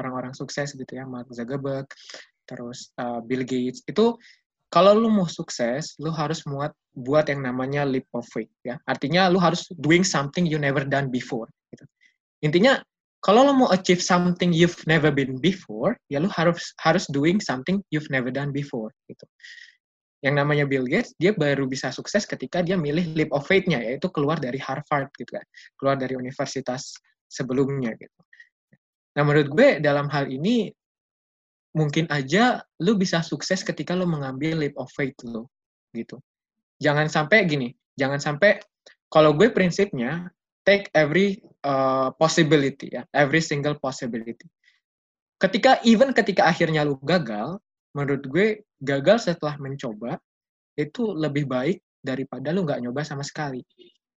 orang-orang 0.00 0.32
uh, 0.32 0.38
sukses 0.38 0.72
gitu 0.72 0.88
ya, 0.88 1.04
Mark 1.04 1.28
Zuckerberg, 1.28 1.84
terus 2.48 2.88
uh, 2.96 3.20
Bill 3.20 3.44
Gates 3.44 3.84
itu 3.84 4.16
kalau 4.72 4.96
lu 4.96 5.12
mau 5.12 5.28
sukses, 5.28 5.94
lu 6.00 6.08
harus 6.10 6.42
muat 6.48 6.72
buat 6.96 7.28
yang 7.28 7.44
namanya 7.44 7.84
leap 7.84 8.08
of 8.16 8.24
faith 8.32 8.48
ya. 8.64 8.80
Artinya 8.88 9.28
lu 9.28 9.36
harus 9.36 9.68
doing 9.76 10.02
something 10.02 10.48
you 10.48 10.56
never 10.56 10.82
done 10.84 11.12
before 11.12 11.48
gitu. 11.68 11.84
Intinya 12.40 12.80
kalau 13.26 13.42
lo 13.42 13.52
mau 13.58 13.68
achieve 13.74 13.98
something 13.98 14.54
you've 14.54 14.78
never 14.86 15.10
been 15.10 15.34
before, 15.42 15.98
ya 16.06 16.22
lo 16.22 16.30
harus 16.30 16.70
harus 16.78 17.10
doing 17.10 17.42
something 17.42 17.82
you've 17.90 18.06
never 18.06 18.30
done 18.30 18.54
before 18.54 18.94
gitu. 19.10 19.26
Yang 20.22 20.34
namanya 20.38 20.64
Bill 20.70 20.86
Gates, 20.86 21.10
dia 21.18 21.34
baru 21.34 21.66
bisa 21.66 21.90
sukses 21.90 22.22
ketika 22.22 22.62
dia 22.62 22.78
milih 22.78 23.18
leap 23.18 23.34
of 23.34 23.42
faith-nya, 23.42 23.82
yaitu 23.82 24.06
keluar 24.14 24.38
dari 24.38 24.62
Harvard 24.62 25.10
gitu 25.18 25.34
kan, 25.34 25.42
keluar 25.74 25.98
dari 25.98 26.14
universitas 26.14 26.94
sebelumnya 27.26 27.98
gitu. 27.98 28.20
Nah 29.18 29.26
menurut 29.26 29.50
gue 29.50 29.82
dalam 29.82 30.06
hal 30.06 30.30
ini 30.30 30.70
mungkin 31.74 32.06
aja 32.08 32.62
lo 32.78 32.94
bisa 32.94 33.26
sukses 33.26 33.66
ketika 33.66 33.98
lo 33.98 34.06
mengambil 34.06 34.62
leap 34.62 34.78
of 34.78 34.86
faith 34.94 35.18
lo 35.26 35.50
gitu. 35.90 36.22
Jangan 36.78 37.10
sampai 37.10 37.42
gini, 37.42 37.74
jangan 37.98 38.22
sampai 38.22 38.62
kalau 39.10 39.34
gue 39.34 39.50
prinsipnya 39.50 40.30
take 40.66 40.90
every 40.92 41.38
uh, 41.62 42.10
possibility 42.18 42.90
ya, 42.90 43.06
every 43.14 43.40
single 43.40 43.78
possibility. 43.78 44.50
Ketika 45.38 45.78
even 45.86 46.10
ketika 46.10 46.50
akhirnya 46.50 46.82
lu 46.82 46.98
gagal, 47.00 47.62
menurut 47.94 48.26
gue 48.26 48.46
gagal 48.82 49.30
setelah 49.30 49.54
mencoba 49.62 50.18
itu 50.74 51.14
lebih 51.14 51.46
baik 51.48 51.78
daripada 52.02 52.50
lu 52.50 52.66
nggak 52.66 52.82
nyoba 52.82 53.06
sama 53.06 53.22
sekali 53.22 53.62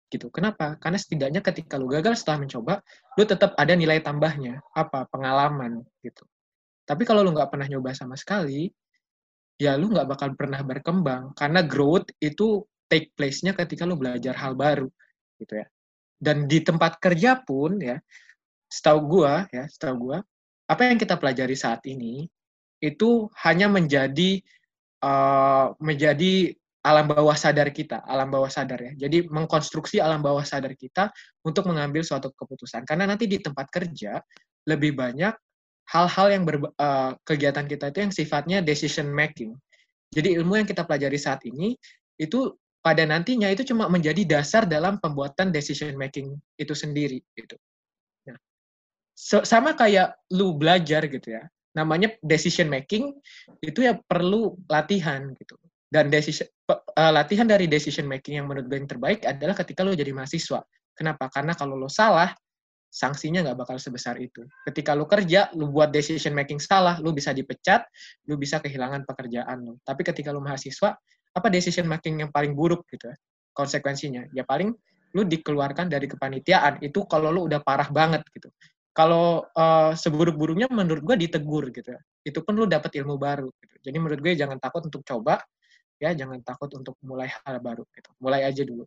gitu. 0.09 0.33
Kenapa? 0.33 0.75
Karena 0.81 0.97
setidaknya 0.97 1.41
ketika 1.45 1.77
lu 1.77 1.85
gagal 1.85 2.17
setelah 2.17 2.41
mencoba, 2.41 2.81
lu 3.13 3.23
tetap 3.29 3.53
ada 3.55 3.77
nilai 3.77 4.01
tambahnya, 4.01 4.57
apa? 4.73 5.05
Pengalaman 5.05 5.85
gitu. 6.01 6.25
Tapi 6.89 7.05
kalau 7.05 7.21
lu 7.21 7.29
nggak 7.37 7.53
pernah 7.53 7.69
nyoba 7.69 7.93
sama 7.93 8.17
sekali, 8.17 8.73
ya 9.61 9.77
lu 9.77 9.93
nggak 9.93 10.09
bakal 10.09 10.33
pernah 10.33 10.65
berkembang 10.65 11.37
karena 11.37 11.61
growth 11.61 12.09
itu 12.17 12.65
take 12.89 13.13
place-nya 13.13 13.53
ketika 13.53 13.85
lu 13.85 13.99
belajar 13.99 14.33
hal 14.33 14.57
baru 14.57 14.89
gitu 15.37 15.61
ya. 15.61 15.67
Dan 16.19 16.51
di 16.51 16.59
tempat 16.59 16.99
kerja 16.99 17.39
pun 17.39 17.79
ya, 17.79 17.95
setahu 18.67 18.99
gua 19.07 19.47
ya, 19.55 19.65
setahu 19.71 20.11
gua 20.11 20.19
apa 20.69 20.85
yang 20.85 21.01
kita 21.01 21.17
pelajari 21.17 21.57
saat 21.57 21.81
ini 21.89 22.29
itu 22.77 23.25
hanya 23.41 23.65
menjadi 23.65 24.37
uh, 25.01 25.73
menjadi 25.81 26.53
alam 26.79 27.11
bawah 27.11 27.35
sadar 27.35 27.67
kita, 27.75 28.05
alam 28.07 28.31
bawah 28.31 28.47
sadar 28.47 28.79
ya. 28.79 28.91
Jadi 29.07 29.27
mengkonstruksi 29.27 29.99
alam 29.99 30.23
bawah 30.23 30.45
sadar 30.47 30.71
kita 30.79 31.11
untuk 31.43 31.67
mengambil 31.67 32.05
suatu 32.07 32.31
keputusan. 32.31 32.87
Karena 32.87 33.03
nanti 33.03 33.27
di 33.27 33.35
tempat 33.41 33.67
kerja 33.67 34.23
lebih 34.63 34.95
banyak 34.95 35.35
hal-hal 35.91 36.27
yang 36.31 36.43
ber, 36.47 36.63
uh, 36.79 37.11
kegiatan 37.27 37.65
kita 37.67 37.91
itu 37.91 37.99
yang 37.99 38.13
sifatnya 38.13 38.57
decision 38.63 39.11
making. 39.11 39.57
Jadi 40.13 40.39
ilmu 40.39 40.55
yang 40.63 40.67
kita 40.69 40.87
pelajari 40.87 41.19
saat 41.19 41.43
ini 41.43 41.75
itu 42.15 42.55
pada 42.79 43.03
nantinya 43.03 43.51
itu 43.51 43.67
cuma 43.67 43.91
menjadi 43.91 44.23
dasar 44.23 44.63
dalam 44.63 44.97
pembuatan 45.03 45.51
decision 45.51 45.95
making 45.99 46.35
itu 46.55 46.71
sendiri 46.71 47.19
gitu. 47.35 47.55
Nah, 48.27 48.39
sama 49.43 49.75
kayak 49.75 50.15
lu 50.31 50.55
belajar 50.55 51.05
gitu 51.11 51.35
ya. 51.35 51.43
Namanya 51.75 52.15
decision 52.23 52.71
making 52.71 53.13
itu 53.61 53.85
ya 53.85 53.99
perlu 53.99 54.57
latihan 54.65 55.31
gitu 55.37 55.59
dan 55.89 56.13
decision 56.13 56.45
uh, 56.69 57.11
latihan 57.11 57.49
dari 57.49 57.65
decision 57.65 58.05
making 58.05 58.39
yang 58.39 58.45
menurut 58.45 58.69
gue 58.69 58.77
yang 58.77 58.89
terbaik 58.89 59.25
adalah 59.25 59.57
ketika 59.57 59.81
lo 59.81 59.97
jadi 59.97 60.13
mahasiswa. 60.13 60.61
Kenapa? 60.93 61.27
Karena 61.33 61.57
kalau 61.57 61.73
lo 61.73 61.89
salah, 61.89 62.29
sanksinya 62.89 63.41
nggak 63.41 63.57
bakal 63.57 63.77
sebesar 63.81 64.21
itu. 64.21 64.45
Ketika 64.69 64.93
lo 64.93 65.09
kerja, 65.09 65.49
lo 65.57 65.73
buat 65.73 65.89
decision 65.89 66.37
making 66.37 66.61
salah, 66.61 67.01
lo 67.01 67.09
bisa 67.09 67.33
dipecat, 67.33 67.89
lo 68.29 68.37
bisa 68.37 68.61
kehilangan 68.61 69.05
pekerjaan 69.09 69.65
lo. 69.65 69.73
Tapi 69.81 70.01
ketika 70.05 70.29
lo 70.29 70.45
mahasiswa, 70.45 70.93
apa 71.33 71.47
decision 71.47 71.85
making 71.85 72.25
yang 72.25 72.31
paling 72.33 72.57
buruk 72.57 72.85
gitu 72.89 73.09
ya? 73.09 73.15
Konsekuensinya, 73.53 74.29
ya 74.31 74.47
paling 74.47 74.71
lo 75.13 75.25
dikeluarkan 75.25 75.89
dari 75.89 76.05
kepanitiaan. 76.05 76.81
Itu 76.85 77.05
kalau 77.09 77.33
lo 77.33 77.49
udah 77.49 77.61
parah 77.61 77.89
banget 77.89 78.21
gitu. 78.33 78.49
Kalau 78.93 79.47
uh, 79.55 79.95
seburuk-buruknya 79.95 80.67
menurut 80.69 81.01
gue 81.05 81.29
ditegur 81.29 81.71
gitu 81.71 81.95
ya. 81.95 82.01
Itu 82.25 82.43
pun 82.43 82.59
lo 82.59 82.67
dapet 82.67 82.99
ilmu 82.99 83.15
baru. 83.15 83.47
Gitu. 83.47 83.89
Jadi 83.89 83.97
menurut 83.97 84.19
gue 84.21 84.33
jangan 84.35 84.59
takut 84.59 84.85
untuk 84.85 85.01
coba, 85.07 85.39
ya 86.01 86.13
jangan 86.13 86.41
takut 86.43 86.69
untuk 86.75 86.99
mulai 87.01 87.31
hal 87.31 87.57
baru 87.63 87.87
gitu. 87.95 88.09
Mulai 88.19 88.45
aja 88.45 88.61
dulu. 88.65 88.85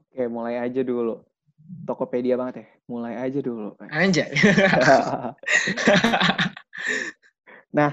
Oke, 0.00 0.26
mulai 0.26 0.58
aja 0.58 0.80
dulu. 0.82 1.22
Tokopedia 1.86 2.36
banget 2.36 2.62
ya. 2.62 2.66
Mulai 2.90 3.14
aja 3.24 3.40
dulu. 3.40 3.78
Anjay. 3.88 4.30
nah, 7.78 7.90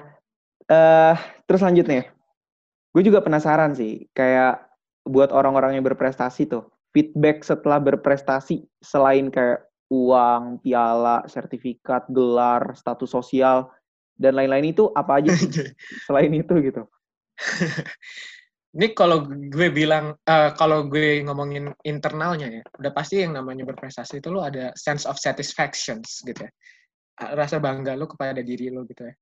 uh, 0.68 1.16
terus 1.48 1.62
lanjut 1.62 1.88
nih. 1.88 2.04
Gue 2.92 3.04
juga 3.08 3.24
penasaran 3.24 3.72
sih, 3.72 4.08
kayak 4.12 4.68
buat 5.08 5.32
orang-orang 5.32 5.80
yang 5.80 5.86
berprestasi 5.88 6.52
tuh, 6.52 6.68
feedback 6.92 7.42
setelah 7.42 7.80
berprestasi 7.80 8.68
selain 8.84 9.32
kayak 9.32 9.64
uang, 9.92 10.64
piala, 10.64 11.24
sertifikat, 11.28 12.08
gelar, 12.12 12.76
status 12.76 13.12
sosial, 13.12 13.72
dan 14.16 14.38
lain-lain 14.38 14.72
itu 14.72 14.92
apa 14.96 15.20
aja 15.20 15.32
sih 15.36 15.50
selain 16.08 16.32
itu 16.32 16.54
gitu? 16.64 16.84
Ini 18.72 18.96
kalau 18.96 19.28
gue 19.28 19.68
bilang, 19.68 20.16
uh, 20.16 20.56
kalau 20.56 20.88
gue 20.88 21.20
ngomongin 21.28 21.76
internalnya 21.84 22.48
ya, 22.48 22.64
udah 22.80 22.92
pasti 22.96 23.20
yang 23.20 23.36
namanya 23.36 23.68
berprestasi 23.68 24.24
itu 24.24 24.32
lo 24.32 24.48
ada 24.48 24.72
sense 24.80 25.04
of 25.04 25.20
satisfaction 25.20 26.00
gitu 26.24 26.48
ya. 26.48 26.52
Rasa 27.36 27.60
bangga 27.60 28.00
lo 28.00 28.08
kepada 28.08 28.40
diri 28.40 28.72
lo 28.72 28.88
gitu 28.88 29.12
ya. 29.12 29.14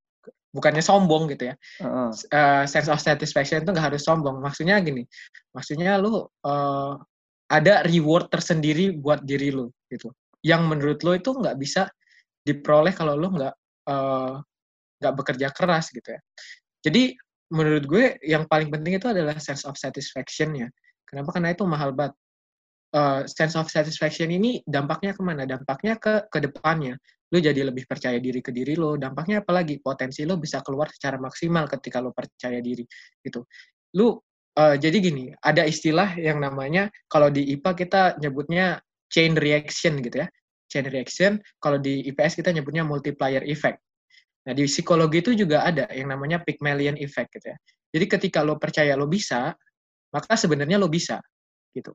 Bukannya 0.50 0.82
sombong 0.82 1.30
gitu 1.30 1.50
ya. 1.50 1.54
Uh-huh. 1.78 2.10
Uh, 2.10 2.66
sense 2.66 2.90
of 2.90 2.98
satisfaction 2.98 3.62
itu 3.62 3.70
nggak 3.70 3.94
harus 3.94 4.02
sombong. 4.02 4.42
Maksudnya 4.42 4.82
gini, 4.82 5.06
maksudnya 5.54 5.94
lo 5.94 6.34
uh, 6.42 6.98
ada 7.46 7.86
reward 7.86 8.30
tersendiri 8.34 8.94
buat 8.98 9.22
diri 9.22 9.54
lo 9.54 9.70
gitu. 9.86 10.10
Yang 10.42 10.62
menurut 10.66 10.98
lo 11.06 11.12
itu 11.14 11.30
nggak 11.30 11.54
bisa 11.54 11.86
diperoleh 12.42 12.90
kalau 12.90 13.14
lo 13.14 13.30
nggak 13.30 13.54
nggak 14.98 15.12
uh, 15.14 15.18
bekerja 15.22 15.54
keras 15.54 15.94
gitu 15.94 16.18
ya. 16.18 16.20
Jadi 16.82 17.14
menurut 17.50 17.84
gue 17.86 18.04
yang 18.26 18.46
paling 18.50 18.74
penting 18.74 18.98
itu 18.98 19.06
adalah 19.06 19.38
sense 19.38 19.62
of 19.62 19.78
satisfaction 19.78 20.54
ya. 20.54 20.68
Kenapa? 21.06 21.34
Karena 21.34 21.54
itu 21.54 21.62
mahal 21.66 21.94
banget. 21.94 22.18
Uh, 22.90 23.22
sense 23.30 23.54
of 23.54 23.70
satisfaction 23.70 24.34
ini 24.34 24.66
dampaknya 24.66 25.14
ke 25.14 25.22
mana? 25.22 25.46
Dampaknya 25.46 25.94
ke 25.94 26.26
ke 26.26 26.38
depannya. 26.42 26.98
Lo 27.30 27.38
jadi 27.38 27.62
lebih 27.62 27.86
percaya 27.86 28.18
diri 28.18 28.42
ke 28.42 28.50
diri 28.50 28.74
lo. 28.74 28.98
Dampaknya 28.98 29.46
apalagi? 29.46 29.78
Potensi 29.78 30.26
lo 30.26 30.36
bisa 30.36 30.60
keluar 30.66 30.90
secara 30.90 31.16
maksimal 31.16 31.70
ketika 31.70 32.02
lo 32.02 32.10
percaya 32.10 32.58
diri. 32.58 32.82
Gitu. 33.22 33.46
Lo 33.94 34.26
uh, 34.58 34.76
jadi 34.76 34.96
gini, 34.98 35.30
ada 35.38 35.62
istilah 35.62 36.18
yang 36.18 36.42
namanya 36.42 36.90
kalau 37.06 37.30
di 37.30 37.54
IPA 37.54 37.70
kita 37.78 38.02
nyebutnya 38.18 38.82
chain 39.06 39.38
reaction 39.38 40.02
gitu 40.02 40.26
ya. 40.26 40.28
Chain 40.70 40.86
reaction, 40.86 41.42
kalau 41.58 41.82
di 41.82 42.06
IPS 42.14 42.38
kita 42.38 42.54
nyebutnya 42.54 42.86
multiplier 42.86 43.42
effect. 43.42 43.82
Nah, 44.46 44.54
di 44.54 44.70
psikologi 44.70 45.18
itu 45.18 45.34
juga 45.34 45.66
ada 45.66 45.90
yang 45.90 46.14
namanya 46.14 46.40
Pygmalion 46.40 46.94
effect 46.96 47.34
gitu 47.36 47.50
ya. 47.50 47.58
Jadi 47.90 48.06
ketika 48.06 48.46
lo 48.46 48.54
percaya 48.54 48.94
lo 48.94 49.10
bisa, 49.10 49.50
maka 50.14 50.32
sebenarnya 50.38 50.78
lo 50.78 50.86
bisa 50.86 51.18
gitu. 51.74 51.90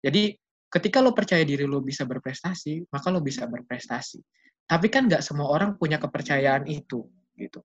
Jadi 0.00 0.36
ketika 0.72 1.04
lo 1.04 1.12
percaya 1.12 1.44
diri 1.44 1.68
lo 1.68 1.84
bisa 1.84 2.08
berprestasi, 2.08 2.88
maka 2.88 3.08
lo 3.12 3.20
bisa 3.20 3.44
berprestasi. 3.44 4.20
Tapi 4.68 4.86
kan 4.92 5.08
nggak 5.08 5.24
semua 5.24 5.48
orang 5.48 5.80
punya 5.80 5.96
kepercayaan 5.96 6.68
itu 6.68 7.08
gitu. 7.34 7.64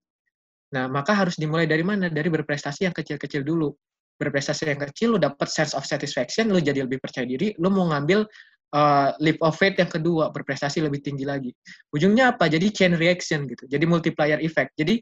Nah, 0.74 0.90
maka 0.90 1.14
harus 1.14 1.38
dimulai 1.38 1.68
dari 1.68 1.84
mana? 1.84 2.10
Dari 2.10 2.32
berprestasi 2.32 2.88
yang 2.90 2.96
kecil-kecil 2.96 3.46
dulu. 3.46 3.70
Berprestasi 4.18 4.72
yang 4.72 4.82
kecil, 4.82 5.18
lo 5.18 5.20
dapet 5.20 5.52
sense 5.52 5.76
of 5.78 5.84
satisfaction, 5.86 6.50
lo 6.50 6.58
jadi 6.58 6.82
lebih 6.86 6.98
percaya 6.98 7.28
diri, 7.28 7.54
lo 7.60 7.70
mau 7.70 7.92
ngambil 7.92 8.26
uh, 8.74 9.14
leap 9.22 9.40
of 9.40 9.54
faith 9.56 9.78
yang 9.78 9.88
kedua 9.88 10.34
berprestasi 10.34 10.82
lebih 10.82 11.00
tinggi 11.06 11.24
lagi 11.24 11.54
ujungnya 11.94 12.34
apa 12.36 12.50
jadi 12.50 12.68
chain 12.74 12.94
reaction 12.98 13.46
gitu 13.46 13.70
jadi 13.70 13.86
multiplier 13.86 14.42
effect 14.42 14.74
jadi 14.76 15.00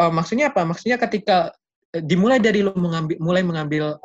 uh, 0.00 0.12
maksudnya 0.14 0.54
apa 0.54 0.62
maksudnya 0.62 0.96
ketika 0.96 1.50
uh, 1.50 2.02
dimulai 2.06 2.38
dari 2.38 2.62
lo 2.62 2.72
mengambil 2.78 3.18
mulai 3.18 3.42
mengambil 3.42 3.98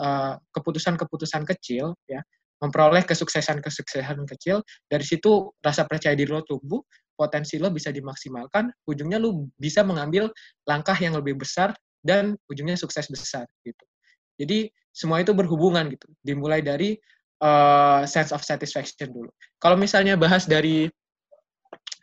keputusan-keputusan 0.52 1.46
uh, 1.46 1.48
kecil 1.56 1.86
ya 2.10 2.20
memperoleh 2.60 3.06
kesuksesan-kesuksesan 3.06 4.26
kecil 4.26 4.66
dari 4.90 5.06
situ 5.06 5.54
rasa 5.62 5.86
percaya 5.86 6.18
diri 6.18 6.34
lo 6.34 6.42
tumbuh 6.42 6.82
potensi 7.16 7.58
lo 7.58 7.72
bisa 7.72 7.90
dimaksimalkan 7.90 8.70
ujungnya 8.86 9.18
lo 9.18 9.48
bisa 9.56 9.82
mengambil 9.82 10.30
langkah 10.68 10.96
yang 11.00 11.16
lebih 11.16 11.40
besar 11.40 11.74
dan 12.06 12.36
ujungnya 12.52 12.78
sukses 12.78 13.08
besar 13.10 13.48
gitu 13.66 13.86
jadi 14.36 14.70
semua 14.96 15.20
itu 15.20 15.36
berhubungan 15.36 15.92
gitu 15.92 16.08
dimulai 16.24 16.64
dari 16.64 16.96
uh, 17.44 18.08
sense 18.08 18.32
of 18.32 18.46
satisfaction 18.46 19.12
dulu. 19.12 19.32
Kalau 19.60 19.76
misalnya 19.76 20.16
bahas 20.16 20.48
dari 20.48 20.88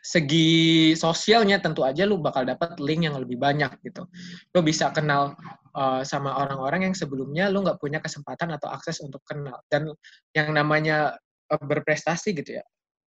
segi 0.03 0.91
sosialnya 0.99 1.63
tentu 1.63 1.87
aja 1.87 2.03
lu 2.03 2.19
bakal 2.19 2.43
dapat 2.43 2.75
link 2.83 3.07
yang 3.07 3.15
lebih 3.15 3.39
banyak 3.39 3.71
gitu. 3.87 4.03
Lu 4.51 4.59
bisa 4.61 4.91
kenal 4.91 5.33
uh, 5.73 6.03
sama 6.03 6.35
orang-orang 6.43 6.91
yang 6.91 6.95
sebelumnya 6.95 7.47
lu 7.47 7.63
nggak 7.63 7.79
punya 7.79 8.03
kesempatan 8.03 8.51
atau 8.53 8.69
akses 8.69 8.99
untuk 8.99 9.23
kenal. 9.23 9.63
Dan 9.71 9.89
yang 10.35 10.51
namanya 10.51 11.15
uh, 11.49 11.63
berprestasi 11.63 12.35
gitu 12.35 12.59
ya, 12.59 12.63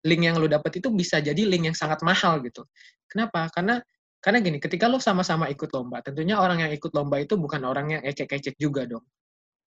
link 0.05 0.21
yang 0.25 0.35
lu 0.41 0.49
dapat 0.49 0.81
itu 0.81 0.89
bisa 0.93 1.21
jadi 1.21 1.41
link 1.45 1.73
yang 1.73 1.77
sangat 1.77 2.01
mahal 2.01 2.41
gitu. 2.41 2.65
Kenapa? 3.05 3.49
Karena 3.53 3.81
karena 4.21 4.37
gini, 4.37 4.61
ketika 4.61 4.85
lu 4.85 5.01
sama-sama 5.01 5.49
ikut 5.49 5.69
lomba, 5.73 6.01
tentunya 6.05 6.37
orang 6.37 6.61
yang 6.61 6.71
ikut 6.73 6.93
lomba 6.93 7.17
itu 7.17 7.37
bukan 7.41 7.65
orang 7.65 7.97
yang 7.97 8.01
ecek-ecek 8.05 8.53
juga 8.61 8.85
dong 8.85 9.01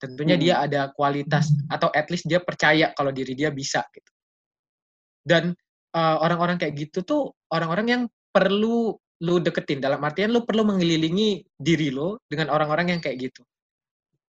tentunya 0.05 0.37
hmm. 0.37 0.45
dia 0.45 0.55
ada 0.61 0.81
kualitas 0.93 1.49
atau 1.71 1.89
at 1.95 2.13
least 2.13 2.27
dia 2.27 2.43
percaya 2.43 2.93
kalau 2.93 3.15
diri 3.15 3.33
dia 3.33 3.49
bisa 3.49 3.81
gitu 3.95 4.11
dan 5.25 5.57
uh, 5.97 6.21
orang-orang 6.21 6.61
kayak 6.61 6.77
gitu 6.77 7.01
tuh 7.01 7.23
orang-orang 7.49 7.87
yang 7.89 8.03
perlu 8.29 8.93
lu 9.25 9.41
deketin 9.41 9.81
dalam 9.81 10.03
artian 10.05 10.35
lu 10.35 10.45
perlu 10.45 10.67
mengelilingi 10.67 11.47
diri 11.57 11.89
lo 11.89 12.21
dengan 12.29 12.53
orang-orang 12.53 12.93
yang 12.93 13.01
kayak 13.01 13.31
gitu 13.31 13.41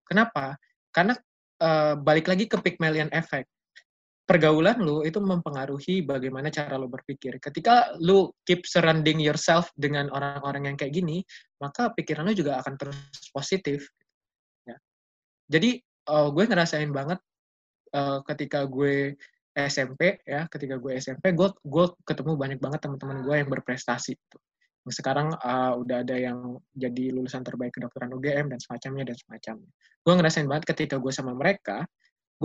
kenapa 0.06 0.60
karena 0.94 1.18
uh, 1.64 1.98
balik 1.98 2.30
lagi 2.30 2.46
ke 2.46 2.54
Pygmalion 2.60 3.10
effect 3.10 3.50
pergaulan 4.24 4.80
lu 4.80 5.04
itu 5.04 5.20
mempengaruhi 5.20 6.04
bagaimana 6.04 6.48
cara 6.48 6.80
lu 6.80 6.88
berpikir. 6.88 7.36
Ketika 7.38 7.92
lu 8.00 8.32
keep 8.48 8.64
surrounding 8.64 9.20
yourself 9.20 9.68
dengan 9.76 10.08
orang-orang 10.08 10.72
yang 10.72 10.76
kayak 10.80 10.96
gini, 10.96 11.20
maka 11.60 11.92
pikiran 11.92 12.24
lu 12.24 12.34
juga 12.34 12.58
akan 12.60 12.74
terus 12.80 12.96
positif 13.30 13.84
jadi 15.48 15.80
uh, 16.08 16.28
gue 16.32 16.44
ngerasain 16.48 16.88
banget 16.88 17.20
uh, 17.92 18.24
ketika 18.24 18.64
gue 18.64 19.16
SMP 19.54 20.18
ya 20.26 20.50
ketika 20.50 20.80
gue 20.80 20.98
SMP 20.98 21.30
gue 21.30 21.48
gue 21.62 21.86
ketemu 22.02 22.32
banyak 22.34 22.58
banget 22.58 22.80
teman-teman 22.82 23.22
gue 23.22 23.34
yang 23.38 23.50
berprestasi 23.52 24.18
gitu. 24.18 24.38
sekarang 24.84 25.32
uh, 25.40 25.80
udah 25.80 26.04
ada 26.04 26.16
yang 26.20 26.60
jadi 26.76 27.16
lulusan 27.16 27.40
terbaik 27.40 27.72
kedokteran 27.72 28.12
UGM 28.12 28.52
dan 28.52 28.60
semacamnya 28.60 29.08
dan 29.08 29.16
semacamnya. 29.16 29.70
Gue 30.04 30.12
ngerasain 30.12 30.44
banget 30.44 30.76
ketika 30.76 31.00
gue 31.00 31.08
sama 31.08 31.32
mereka, 31.32 31.88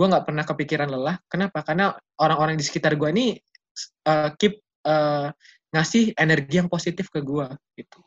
gue 0.00 0.06
nggak 0.08 0.24
pernah 0.24 0.44
kepikiran 0.48 0.88
lelah. 0.88 1.20
Kenapa? 1.28 1.60
Karena 1.60 1.92
orang-orang 2.16 2.56
di 2.56 2.64
sekitar 2.64 2.96
gue 2.96 3.12
ini 3.12 3.36
uh, 4.08 4.32
keep 4.40 4.56
uh, 4.88 5.28
ngasih 5.76 6.16
energi 6.16 6.56
yang 6.56 6.72
positif 6.72 7.12
ke 7.12 7.20
gue 7.20 7.44
gitu. 7.76 8.00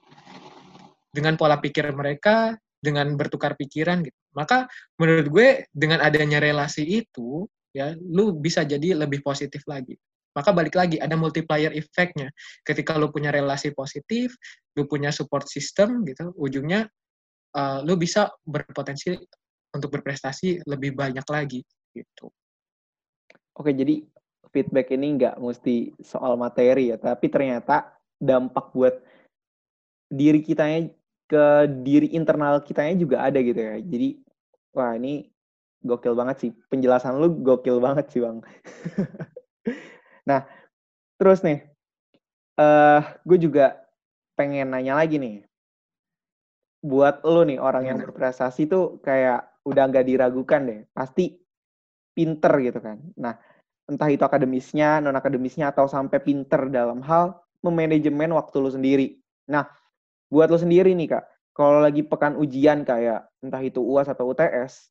Dengan 1.13 1.38
pola 1.38 1.62
pikir 1.62 1.85
mereka, 1.93 2.57
dengan 2.81 3.13
bertukar 3.13 3.53
pikiran 3.53 4.01
gitu. 4.01 4.17
Maka 4.33 4.65
menurut 4.97 5.29
gue 5.29 5.69
dengan 5.69 6.01
adanya 6.01 6.41
relasi 6.41 6.81
itu, 6.81 7.45
ya, 7.69 7.93
lu 7.93 8.41
bisa 8.41 8.65
jadi 8.65 8.97
lebih 8.97 9.21
positif 9.21 9.62
lagi 9.69 9.93
maka 10.33 10.50
balik 10.50 10.73
lagi 10.73 10.97
ada 10.97 11.13
multiplier 11.13 11.69
effect-nya. 11.77 12.33
Ketika 12.65 12.97
lu 12.97 13.13
punya 13.13 13.29
relasi 13.29 13.69
positif, 13.69 14.33
lu 14.73 14.89
punya 14.89 15.13
support 15.13 15.45
system 15.45 16.01
gitu, 16.09 16.33
ujungnya 16.33 16.89
uh, 17.53 17.85
lu 17.85 17.93
bisa 18.01 18.33
berpotensi 18.41 19.13
untuk 19.77 19.93
berprestasi 19.93 20.65
lebih 20.65 20.97
banyak 20.97 21.21
lagi 21.29 21.62
gitu. 21.93 22.33
Oke, 23.53 23.71
jadi 23.71 24.01
feedback 24.50 24.93
ini 24.93 25.17
nggak 25.17 25.38
mesti 25.38 25.93
soal 26.01 26.38
materi 26.38 26.93
ya, 26.93 26.97
tapi 26.97 27.29
ternyata 27.29 27.93
dampak 28.17 28.73
buat 28.73 28.97
diri 30.09 30.41
kitanya 30.45 30.89
ke 31.25 31.45
diri 31.81 32.13
internal 32.13 32.62
kitanya 32.62 32.97
juga 32.97 33.25
ada 33.25 33.41
gitu 33.41 33.57
ya. 33.57 33.77
Jadi 33.81 34.21
wah 34.73 34.93
ini 34.97 35.29
gokil 35.83 36.15
banget 36.15 36.38
sih 36.39 36.51
penjelasan 36.71 37.19
lu 37.19 37.29
gokil 37.41 37.77
banget 37.77 38.09
sih 38.09 38.21
bang. 38.21 38.41
Nah, 40.23 40.47
terus 41.19 41.43
nih, 41.43 41.67
uh, 42.55 43.03
gue 43.27 43.38
juga 43.43 43.83
pengen 44.39 44.71
nanya 44.71 44.95
lagi 44.95 45.19
nih. 45.19 45.43
Buat 46.83 47.23
lo 47.27 47.43
nih, 47.43 47.59
orang 47.59 47.83
yang 47.88 48.00
berprestasi 48.00 48.67
tuh 48.67 49.03
kayak 49.03 49.51
udah 49.67 49.83
nggak 49.88 50.07
diragukan 50.07 50.62
deh. 50.63 50.81
Pasti 50.95 51.42
pinter 52.13 52.53
gitu 52.62 52.79
kan. 52.79 52.98
Nah, 53.17 53.36
entah 53.89 54.10
itu 54.10 54.24
akademisnya, 54.24 55.03
non-akademisnya, 55.03 55.74
atau 55.74 55.89
sampai 55.89 56.22
pinter 56.24 56.70
dalam 56.72 57.03
hal 57.03 57.41
memanajemen 57.65 58.32
waktu 58.38 58.55
lo 58.62 58.70
sendiri. 58.72 59.20
Nah, 59.50 59.67
buat 60.32 60.48
lo 60.48 60.58
sendiri 60.58 60.96
nih, 60.96 61.17
Kak. 61.17 61.25
Kalau 61.53 61.86
lagi 61.86 62.01
pekan 62.01 62.34
ujian 62.39 62.82
kayak 62.82 63.29
entah 63.46 63.62
itu 63.62 63.77
UAS 63.77 64.10
atau 64.10 64.34
UTS, 64.34 64.89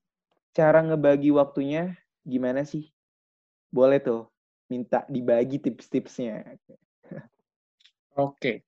cara 0.54 0.78
ngebagi 0.84 1.34
waktunya 1.34 1.98
gimana 2.22 2.62
sih? 2.62 2.92
Boleh 3.72 3.98
tuh 3.98 4.30
minta 4.70 5.02
dibagi 5.10 5.58
tips-tipsnya. 5.58 6.54
Oke. 8.14 8.62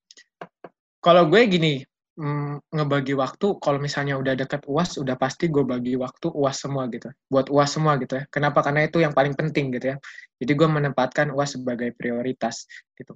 Kalau 0.98 1.28
gue 1.28 1.42
gini, 1.46 1.86
mm, 2.18 2.74
ngebagi 2.74 3.14
waktu, 3.18 3.58
kalau 3.58 3.78
misalnya 3.82 4.18
udah 4.18 4.34
deket 4.38 4.62
UAS, 4.66 4.98
udah 4.98 5.14
pasti 5.18 5.50
gue 5.50 5.62
bagi 5.66 5.94
waktu 5.98 6.30
UAS 6.30 6.66
semua 6.66 6.86
gitu. 6.90 7.10
Buat 7.30 7.50
UAS 7.50 7.76
semua 7.78 7.98
gitu 7.98 8.18
ya. 8.18 8.24
Kenapa? 8.30 8.62
Karena 8.62 8.86
itu 8.86 9.02
yang 9.02 9.14
paling 9.14 9.34
penting 9.34 9.74
gitu 9.74 9.94
ya. 9.94 9.96
Jadi 10.38 10.52
gue 10.54 10.68
menempatkan 10.68 11.30
UAS 11.34 11.58
sebagai 11.58 11.94
prioritas 11.94 12.66
gitu. 12.98 13.14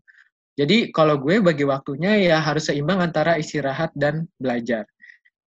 Jadi 0.58 0.90
kalau 0.90 1.22
gue 1.22 1.38
bagi 1.38 1.62
waktunya 1.62 2.18
ya 2.18 2.42
harus 2.42 2.66
seimbang 2.66 2.98
antara 2.98 3.38
istirahat 3.38 3.94
dan 3.94 4.26
belajar. 4.42 4.90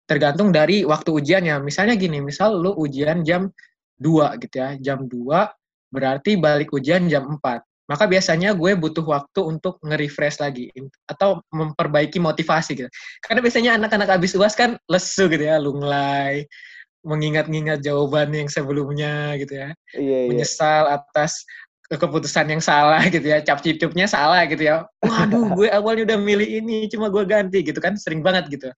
Tergantung 0.08 0.56
dari 0.56 0.88
waktu 0.88 1.12
ujiannya. 1.12 1.60
Misalnya 1.64 2.00
gini, 2.00 2.24
misal 2.24 2.60
lu 2.60 2.72
ujian 2.80 3.24
jam 3.24 3.52
2 4.00 4.40
gitu 4.40 4.56
ya. 4.56 4.70
Jam 4.80 5.08
2 5.08 5.48
berarti 5.92 6.40
balik 6.40 6.72
ujian 6.72 7.12
jam 7.12 7.28
4. 7.28 7.71
Maka 7.92 8.08
biasanya 8.08 8.56
gue 8.56 8.72
butuh 8.80 9.04
waktu 9.04 9.44
untuk 9.44 9.76
nge-refresh 9.84 10.40
lagi 10.40 10.72
atau 11.04 11.44
memperbaiki 11.52 12.24
motivasi 12.24 12.80
gitu. 12.80 12.90
Karena 13.20 13.44
biasanya 13.44 13.72
anak-anak 13.76 14.16
habis 14.16 14.32
UAS 14.32 14.56
kan 14.56 14.80
lesu 14.88 15.28
gitu 15.28 15.44
ya, 15.44 15.60
lunglai, 15.60 16.48
mengingat-ingat 17.04 17.84
jawaban 17.84 18.32
yang 18.32 18.48
sebelumnya 18.48 19.36
gitu 19.44 19.60
ya. 19.60 19.70
Iya, 19.92 20.18
iya. 20.24 20.30
Menyesal 20.32 20.88
atas 20.88 21.44
keputusan 21.92 22.48
yang 22.48 22.64
salah 22.64 23.04
gitu 23.12 23.28
ya, 23.28 23.44
cap 23.44 23.60
cipnya 23.60 24.08
salah 24.08 24.48
gitu 24.48 24.64
ya. 24.64 24.88
Waduh, 25.04 25.52
gue 25.60 25.68
awalnya 25.68 26.16
udah 26.16 26.20
milih 26.24 26.48
ini, 26.64 26.88
cuma 26.88 27.12
gue 27.12 27.28
ganti 27.28 27.60
gitu 27.60 27.84
kan, 27.84 28.00
sering 28.00 28.24
banget 28.24 28.48
gitu. 28.48 28.72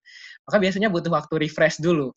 Maka 0.50 0.56
biasanya 0.58 0.90
butuh 0.90 1.14
waktu 1.14 1.46
refresh 1.46 1.78
dulu. 1.78 2.10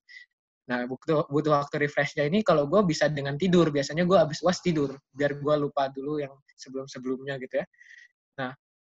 Nah, 0.67 0.83
butuh, 0.83 1.31
butuh 1.31 1.63
waktu 1.63 1.87
refreshnya 1.87 2.27
ini 2.27 2.43
kalau 2.43 2.67
gue 2.67 2.83
bisa 2.83 3.07
dengan 3.07 3.39
tidur. 3.39 3.71
Biasanya 3.71 4.03
gue 4.03 4.17
habis 4.19 4.43
uas 4.43 4.59
tidur, 4.59 4.99
biar 5.15 5.39
gue 5.39 5.55
lupa 5.55 5.87
dulu 5.87 6.19
yang 6.19 6.35
sebelum-sebelumnya 6.59 7.39
gitu 7.39 7.63
ya. 7.63 7.65
Nah, 8.43 8.51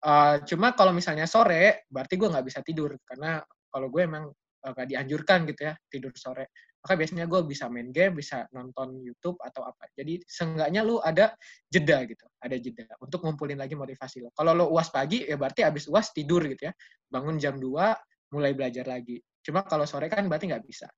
uh, 0.08 0.36
cuma 0.48 0.72
kalau 0.72 0.96
misalnya 0.96 1.28
sore, 1.28 1.84
berarti 1.92 2.16
gue 2.16 2.28
nggak 2.32 2.46
bisa 2.48 2.64
tidur. 2.64 2.96
Karena 3.04 3.44
kalau 3.68 3.92
gue 3.92 4.00
emang 4.00 4.32
uh, 4.32 4.70
nggak 4.72 4.88
dianjurkan 4.96 5.44
gitu 5.44 5.68
ya, 5.68 5.76
tidur 5.92 6.12
sore. 6.16 6.48
Maka 6.80 6.94
biasanya 6.96 7.28
gue 7.28 7.40
bisa 7.44 7.68
main 7.68 7.92
game, 7.92 8.16
bisa 8.16 8.48
nonton 8.56 9.04
YouTube 9.04 9.36
atau 9.44 9.68
apa. 9.68 9.92
Jadi 9.92 10.24
seenggaknya 10.24 10.80
lu 10.88 11.04
ada 11.04 11.36
jeda 11.68 12.00
gitu, 12.08 12.24
ada 12.40 12.56
jeda 12.56 12.88
untuk 13.04 13.20
ngumpulin 13.28 13.60
lagi 13.60 13.76
motivasi 13.76 14.24
lo. 14.24 14.32
Kalau 14.32 14.56
lo 14.56 14.72
uas 14.72 14.88
pagi, 14.88 15.20
ya 15.28 15.36
berarti 15.36 15.68
habis 15.68 15.84
uas 15.84 16.16
tidur 16.16 16.48
gitu 16.48 16.64
ya. 16.64 16.72
Bangun 17.12 17.36
jam 17.36 17.60
2, 17.60 18.32
mulai 18.32 18.56
belajar 18.56 18.88
lagi. 18.88 19.20
Cuma 19.44 19.68
kalau 19.68 19.84
sore 19.84 20.08
kan 20.08 20.24
berarti 20.32 20.48
nggak 20.48 20.64
bisa 20.64 20.88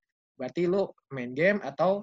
berarti 0.40 0.64
lu 0.64 0.88
main 1.12 1.36
game 1.36 1.60
atau 1.60 2.00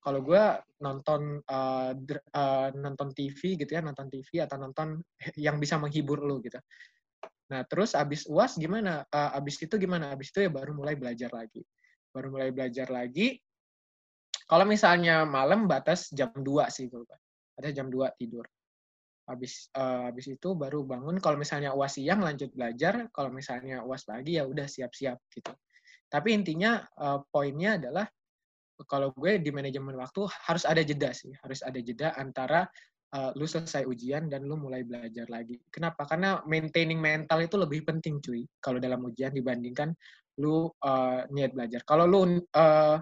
kalau 0.00 0.20
gue 0.20 0.44
nonton 0.84 1.40
uh, 1.44 1.92
uh, 2.36 2.68
nonton 2.76 3.08
TV 3.16 3.56
gitu 3.56 3.72
ya 3.72 3.80
nonton 3.80 4.12
TV 4.12 4.44
atau 4.44 4.60
nonton 4.60 5.00
yang 5.48 5.56
bisa 5.56 5.80
menghibur 5.80 6.20
lu 6.20 6.44
gitu. 6.44 6.60
Nah 7.48 7.64
terus 7.64 7.96
abis 7.96 8.28
uas 8.28 8.60
gimana? 8.60 9.08
Uh, 9.08 9.36
abis 9.40 9.64
itu 9.64 9.80
gimana? 9.80 10.12
Abis 10.12 10.32
itu 10.32 10.44
ya 10.44 10.50
baru 10.52 10.76
mulai 10.76 10.96
belajar 10.96 11.32
lagi. 11.32 11.64
Baru 12.12 12.36
mulai 12.36 12.52
belajar 12.52 12.92
lagi. 12.92 13.40
Kalau 14.44 14.68
misalnya 14.68 15.24
malam 15.24 15.64
batas 15.64 16.12
jam 16.12 16.32
2 16.36 16.44
sih 16.68 16.92
gue 16.92 17.00
ada 17.56 17.68
jam 17.72 17.88
2 17.88 18.20
tidur. 18.20 18.44
Habis 19.28 19.68
uh, 19.76 20.10
habis 20.10 20.26
itu 20.32 20.48
baru 20.56 20.82
bangun. 20.82 21.20
Kalau 21.20 21.36
misalnya 21.36 21.76
uas 21.76 21.96
siang 22.00 22.24
lanjut 22.24 22.50
belajar. 22.56 23.08
Kalau 23.12 23.30
misalnya 23.30 23.84
uas 23.84 24.02
pagi 24.08 24.40
ya 24.40 24.48
udah 24.48 24.64
siap-siap 24.64 25.20
gitu 25.32 25.52
tapi 26.10 26.34
intinya 26.34 26.82
uh, 26.98 27.22
poinnya 27.30 27.78
adalah 27.78 28.04
kalau 28.90 29.14
gue 29.14 29.38
di 29.38 29.54
manajemen 29.54 29.94
waktu 29.94 30.26
harus 30.50 30.66
ada 30.66 30.82
jeda 30.82 31.14
sih, 31.14 31.30
harus 31.44 31.60
ada 31.62 31.78
jeda 31.78 32.16
antara 32.18 32.66
uh, 33.14 33.30
lu 33.36 33.46
selesai 33.46 33.86
ujian 33.86 34.26
dan 34.26 34.42
lu 34.42 34.58
mulai 34.58 34.82
belajar 34.82 35.30
lagi. 35.30 35.60
Kenapa? 35.70 36.02
Karena 36.08 36.42
maintaining 36.48 36.98
mental 36.98 37.44
itu 37.44 37.54
lebih 37.60 37.86
penting 37.86 38.18
cuy 38.18 38.42
kalau 38.58 38.82
dalam 38.82 39.04
ujian 39.06 39.30
dibandingkan 39.30 39.94
lu 40.40 40.66
uh, 40.82 41.22
niat 41.30 41.52
belajar. 41.54 41.84
Kalau 41.84 42.08
lu 42.08 42.20
uh, 42.56 42.96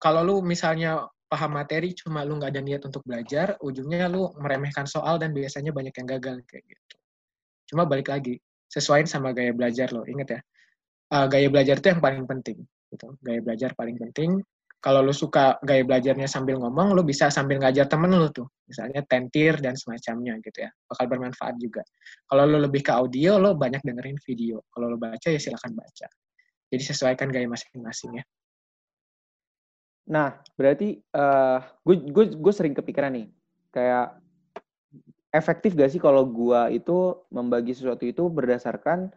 kalau 0.00 0.20
lu 0.24 0.40
misalnya 0.40 1.04
paham 1.30 1.58
materi 1.58 1.92
cuma 1.92 2.24
lu 2.24 2.40
nggak 2.40 2.56
ada 2.56 2.62
niat 2.62 2.82
untuk 2.86 3.02
belajar, 3.04 3.58
ujungnya 3.60 4.08
lu 4.08 4.30
meremehkan 4.38 4.86
soal 4.86 5.18
dan 5.18 5.34
biasanya 5.34 5.74
banyak 5.74 5.94
yang 5.94 6.08
gagal 6.08 6.40
kayak 6.46 6.64
gitu. 6.64 6.96
Cuma 7.70 7.86
balik 7.86 8.10
lagi, 8.10 8.38
sesuaiin 8.66 9.06
sama 9.06 9.30
gaya 9.30 9.54
belajar 9.54 9.94
lo, 9.94 10.02
inget 10.06 10.38
ya 10.38 10.40
uh, 11.10 11.26
gaya 11.26 11.48
belajar 11.50 11.78
itu 11.78 11.88
yang 11.90 12.02
paling 12.02 12.24
penting 12.26 12.58
gitu. 12.90 13.14
Gaya 13.22 13.40
belajar 13.42 13.70
paling 13.74 13.98
penting. 13.98 14.42
Kalau 14.80 15.04
lu 15.04 15.12
suka 15.12 15.60
gaya 15.60 15.84
belajarnya 15.84 16.24
sambil 16.24 16.56
ngomong 16.56 16.96
lu 16.96 17.04
bisa 17.04 17.28
sambil 17.28 17.60
ngajar 17.60 17.84
temen 17.84 18.16
lu 18.16 18.32
tuh. 18.32 18.48
Misalnya 18.64 19.04
tentir 19.04 19.60
dan 19.60 19.76
semacamnya 19.76 20.40
gitu 20.40 20.64
ya. 20.64 20.70
Bakal 20.88 21.04
bermanfaat 21.04 21.60
juga. 21.60 21.84
Kalau 22.24 22.48
lu 22.48 22.56
lebih 22.64 22.80
ke 22.80 22.92
audio 22.96 23.36
lu 23.36 23.52
banyak 23.52 23.84
dengerin 23.84 24.16
video. 24.24 24.64
Kalau 24.72 24.88
lu 24.88 24.96
baca 24.96 25.28
ya 25.28 25.36
silakan 25.36 25.76
baca. 25.76 26.08
Jadi 26.70 26.82
sesuaikan 26.86 27.28
gaya 27.28 27.44
masing-masing 27.44 28.22
ya. 28.22 28.24
Nah 30.10 30.40
berarti 30.56 30.96
uh, 31.12 31.60
gue 31.84 31.96
gue 32.08 32.24
gue 32.40 32.52
sering 32.56 32.72
kepikiran 32.72 33.12
nih. 33.12 33.28
Kayak 33.70 34.16
efektif 35.30 35.78
gak 35.78 35.92
sih 35.94 36.02
kalau 36.02 36.26
gue 36.26 36.74
itu 36.74 37.14
membagi 37.30 37.70
sesuatu 37.70 38.02
itu 38.02 38.26
berdasarkan 38.26 39.14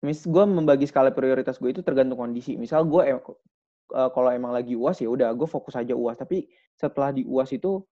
mis 0.00 0.24
gue 0.24 0.44
membagi 0.48 0.88
skala 0.88 1.12
prioritas 1.12 1.60
gue 1.60 1.70
itu 1.72 1.84
tergantung 1.84 2.16
kondisi. 2.16 2.56
Misal 2.56 2.88
gue 2.88 3.02
em 3.04 3.20
uh, 3.20 4.08
kalau 4.10 4.30
emang 4.32 4.54
lagi 4.54 4.74
uas 4.78 4.98
ya 5.02 5.08
udah 5.10 5.34
gue 5.34 5.48
fokus 5.48 5.76
aja 5.76 5.92
uas 5.92 6.16
tapi 6.16 6.48
setelah 6.78 7.12
di 7.12 7.26
uas 7.26 7.50
itu 7.52 7.82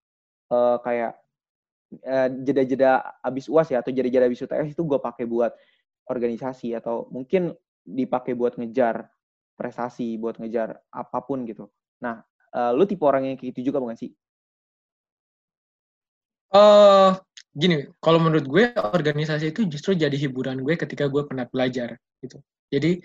uh, 0.51 0.77
kayak 0.81 1.19
uh, 2.07 2.29
jeda-jeda 2.43 3.03
abis 3.21 3.51
uas 3.51 3.69
ya 3.69 3.85
atau 3.85 3.93
jeda-jeda 3.93 4.25
abis 4.25 4.45
UTS 4.45 4.73
itu 4.73 4.83
gue 4.87 4.99
pakai 4.99 5.29
buat 5.29 5.53
organisasi 6.09 6.73
atau 6.79 7.11
mungkin 7.13 7.53
dipakai 7.85 8.33
buat 8.33 8.57
ngejar 8.57 9.09
prestasi 9.59 10.17
buat 10.17 10.39
ngejar 10.41 10.81
apa 10.95 11.19
pun 11.25 11.45
gitu. 11.45 11.69
Nah 12.01 12.23
uh, 12.55 12.73
lu 12.73 12.89
tipe 12.89 13.05
orang 13.05 13.29
yang 13.29 13.37
kayak 13.37 13.53
gitu 13.53 13.73
juga 13.73 13.83
bukan 13.83 13.99
sih? 13.99 14.11
Uh, 16.49 17.13
gini, 17.59 17.91
kalau 17.99 18.23
menurut 18.23 18.47
gue 18.47 18.71
organisasi 18.71 19.51
itu 19.51 19.67
justru 19.67 19.99
jadi 19.99 20.15
hiburan 20.15 20.63
gue 20.63 20.79
ketika 20.79 21.11
gue 21.11 21.27
pernah 21.27 21.43
belajar 21.51 21.99
gitu. 22.23 22.39
Jadi 22.71 23.03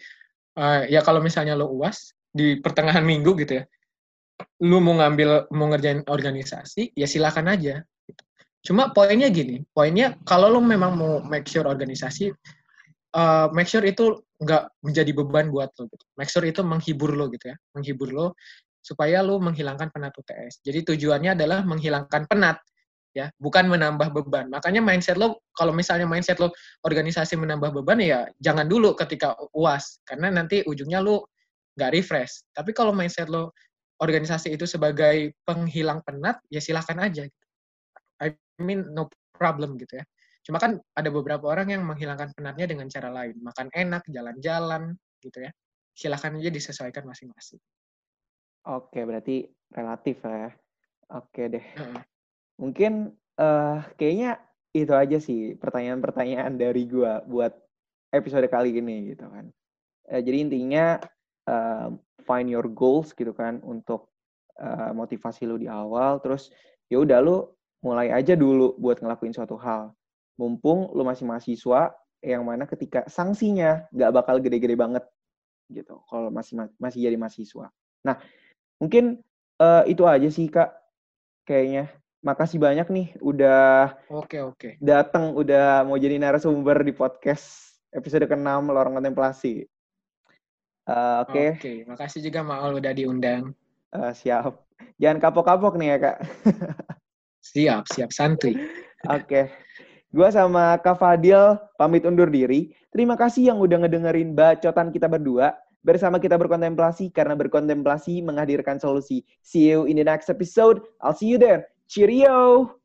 uh, 0.61 0.85
ya 0.85 1.01
kalau 1.01 1.25
misalnya 1.25 1.57
lo 1.57 1.73
uas 1.73 2.13
di 2.29 2.61
pertengahan 2.61 3.01
minggu 3.01 3.33
gitu 3.41 3.61
ya, 3.61 3.63
lu 4.61 4.77
mau 4.77 4.93
ngambil 5.01 5.49
mau 5.49 5.73
ngerjain 5.73 6.05
organisasi 6.05 6.93
ya 6.93 7.09
silakan 7.09 7.49
aja. 7.49 7.81
Gitu. 8.05 8.23
Cuma 8.69 8.93
poinnya 8.93 9.33
gini, 9.33 9.65
poinnya 9.73 10.13
kalau 10.21 10.53
lo 10.53 10.61
memang 10.61 10.93
mau 10.93 11.13
make 11.25 11.49
sure 11.49 11.65
organisasi 11.65 12.29
uh, 13.17 13.49
make 13.57 13.65
sure 13.69 13.81
itu 13.81 14.21
nggak 14.37 14.69
menjadi 14.85 15.11
beban 15.17 15.49
buat 15.49 15.73
lo 15.81 15.89
gitu. 15.89 16.05
Make 16.13 16.29
sure 16.29 16.45
itu 16.45 16.61
menghibur 16.61 17.17
lo 17.17 17.25
gitu 17.33 17.49
ya, 17.49 17.57
menghibur 17.73 18.13
lo 18.13 18.27
supaya 18.83 19.23
lo 19.23 19.39
menghilangkan 19.39 19.89
penat 19.89 20.13
UTS. 20.13 20.61
Jadi 20.61 20.93
tujuannya 20.93 21.39
adalah 21.39 21.63
menghilangkan 21.63 22.27
penat 22.27 22.59
ya, 23.13 23.29
bukan 23.37 23.69
menambah 23.69 24.09
beban. 24.11 24.49
Makanya 24.49 24.81
mindset 24.81 25.15
lo 25.15 25.41
kalau 25.53 25.71
misalnya 25.71 26.09
mindset 26.09 26.41
lo 26.41 26.49
organisasi 26.85 27.37
menambah 27.37 27.73
beban 27.81 28.01
ya 28.01 28.25
jangan 28.41 28.65
dulu 28.65 28.97
ketika 28.97 29.37
UAS 29.53 30.01
karena 30.03 30.33
nanti 30.33 30.65
ujungnya 30.65 30.99
lo 30.99 31.29
nggak 31.77 31.91
refresh. 31.93 32.49
Tapi 32.53 32.73
kalau 32.73 32.91
mindset 32.91 33.29
lo 33.29 33.53
organisasi 34.01 34.57
itu 34.57 34.65
sebagai 34.65 35.37
penghilang 35.45 36.01
penat 36.03 36.41
ya 36.49 36.59
silahkan 36.59 36.99
aja. 36.99 37.23
I 38.21 38.33
mean 38.59 38.91
no 38.91 39.09
problem 39.33 39.77
gitu 39.77 40.01
ya. 40.01 40.05
Cuma 40.43 40.59
kan 40.59 40.75
ada 40.93 41.07
beberapa 41.07 41.47
orang 41.47 41.71
yang 41.71 41.87
menghilangkan 41.87 42.35
penatnya 42.35 42.67
dengan 42.67 42.91
cara 42.91 43.07
lain, 43.07 43.39
makan 43.39 43.71
enak, 43.71 44.03
jalan-jalan, 44.11 44.91
gitu 45.23 45.39
ya. 45.39 45.51
Silahkan 45.95 46.35
aja 46.35 46.51
disesuaikan 46.51 47.07
masing-masing. 47.07 47.63
Oke, 48.67 49.07
berarti 49.07 49.47
relatif 49.71 50.19
ya. 50.19 50.51
Oke 51.15 51.47
deh. 51.47 51.63
Uh 51.79 51.95
-uh. 51.95 52.03
Mungkin 52.59 53.13
uh, 53.39 53.79
kayaknya 53.97 54.41
itu 54.73 54.93
aja 54.93 55.17
sih 55.21 55.53
pertanyaan-pertanyaan 55.57 56.57
dari 56.57 56.89
gua 56.89 57.21
buat 57.25 57.53
episode 58.13 58.45
kali 58.49 58.73
ini 58.73 59.13
gitu 59.13 59.25
kan. 59.29 59.49
Uh, 60.09 60.21
jadi 60.21 60.37
intinya 60.49 60.97
uh, 61.49 61.93
find 62.25 62.49
your 62.49 62.65
goals 62.69 63.13
gitu 63.13 63.33
kan 63.33 63.61
untuk 63.65 64.09
uh, 64.61 64.93
motivasi 64.93 65.45
lu 65.49 65.57
di 65.57 65.69
awal, 65.69 66.21
terus 66.21 66.53
ya 66.89 67.01
udah 67.01 67.19
lu 67.21 67.37
mulai 67.83 68.13
aja 68.15 68.33
dulu 68.37 68.79
buat 68.79 69.03
ngelakuin 69.03 69.35
suatu 69.35 69.59
hal 69.59 69.91
mumpung 70.39 70.89
lu 70.95 71.03
masih 71.05 71.27
mahasiswa 71.27 71.93
yang 72.23 72.47
mana 72.47 72.63
ketika 72.63 73.03
sanksinya 73.11 73.85
nggak 73.91 74.11
bakal 74.15 74.39
gede-gede 74.39 74.79
banget 74.79 75.03
gitu 75.67 75.99
kalau 76.07 76.31
masih 76.31 76.71
masih 76.79 77.03
jadi 77.03 77.19
mahasiswa. 77.19 77.67
Nah 78.07 78.15
mungkin 78.79 79.19
uh, 79.59 79.83
itu 79.85 80.07
aja 80.07 80.29
sih 80.31 80.47
kak 80.47 80.71
kayaknya. 81.43 81.91
Makasih 82.23 82.55
banyak 82.55 82.87
nih 82.87 83.07
udah 83.19 83.99
oke 84.07 84.55
oke 84.55 84.69
datang 84.79 85.35
udah 85.35 85.83
mau 85.83 85.99
jadi 85.99 86.15
narasumber 86.15 86.79
di 86.87 86.95
podcast 86.95 87.75
episode 87.93 88.25
ke-6 88.25 88.73
Lorong 88.73 88.97
Kontemplasi. 88.97 89.67
Uh, 90.83 91.23
oke. 91.23 91.31
Okay. 91.31 91.47
Oke, 91.47 91.59
okay. 91.59 91.77
makasih 91.87 92.19
juga 92.19 92.39
Maul 92.43 92.83
udah 92.83 92.91
diundang. 92.91 93.55
Uh, 93.93 94.11
siap. 94.11 94.67
Jangan 94.99 95.21
kapok-kapok 95.23 95.79
nih 95.79 95.95
ya, 95.95 95.97
Kak. 96.01 96.17
siap, 97.39 97.83
siap 97.87 98.09
santuy. 98.11 98.57
Oke. 99.07 99.23
Okay. 99.23 99.45
Gue 100.13 100.29
sama 100.29 100.77
Kak 100.83 100.99
Fadil 100.99 101.57
pamit 101.79 102.03
undur 102.05 102.29
diri. 102.29 102.75
Terima 102.93 103.17
kasih 103.17 103.49
yang 103.49 103.57
udah 103.63 103.87
ngedengerin 103.87 104.35
bacotan 104.35 104.91
kita 104.93 105.09
berdua. 105.09 105.55
Bersama 105.83 106.15
kita 106.15 106.39
berkontemplasi 106.39 107.11
karena 107.11 107.35
berkontemplasi 107.35 108.23
menghadirkan 108.23 108.79
solusi. 108.79 109.27
See 109.43 109.67
you 109.67 109.83
in 109.83 109.99
the 109.99 110.05
next 110.05 110.31
episode. 110.31 110.79
I'll 111.03 111.15
see 111.15 111.27
you 111.27 111.35
there. 111.35 111.72
Cheerio! 111.87 112.82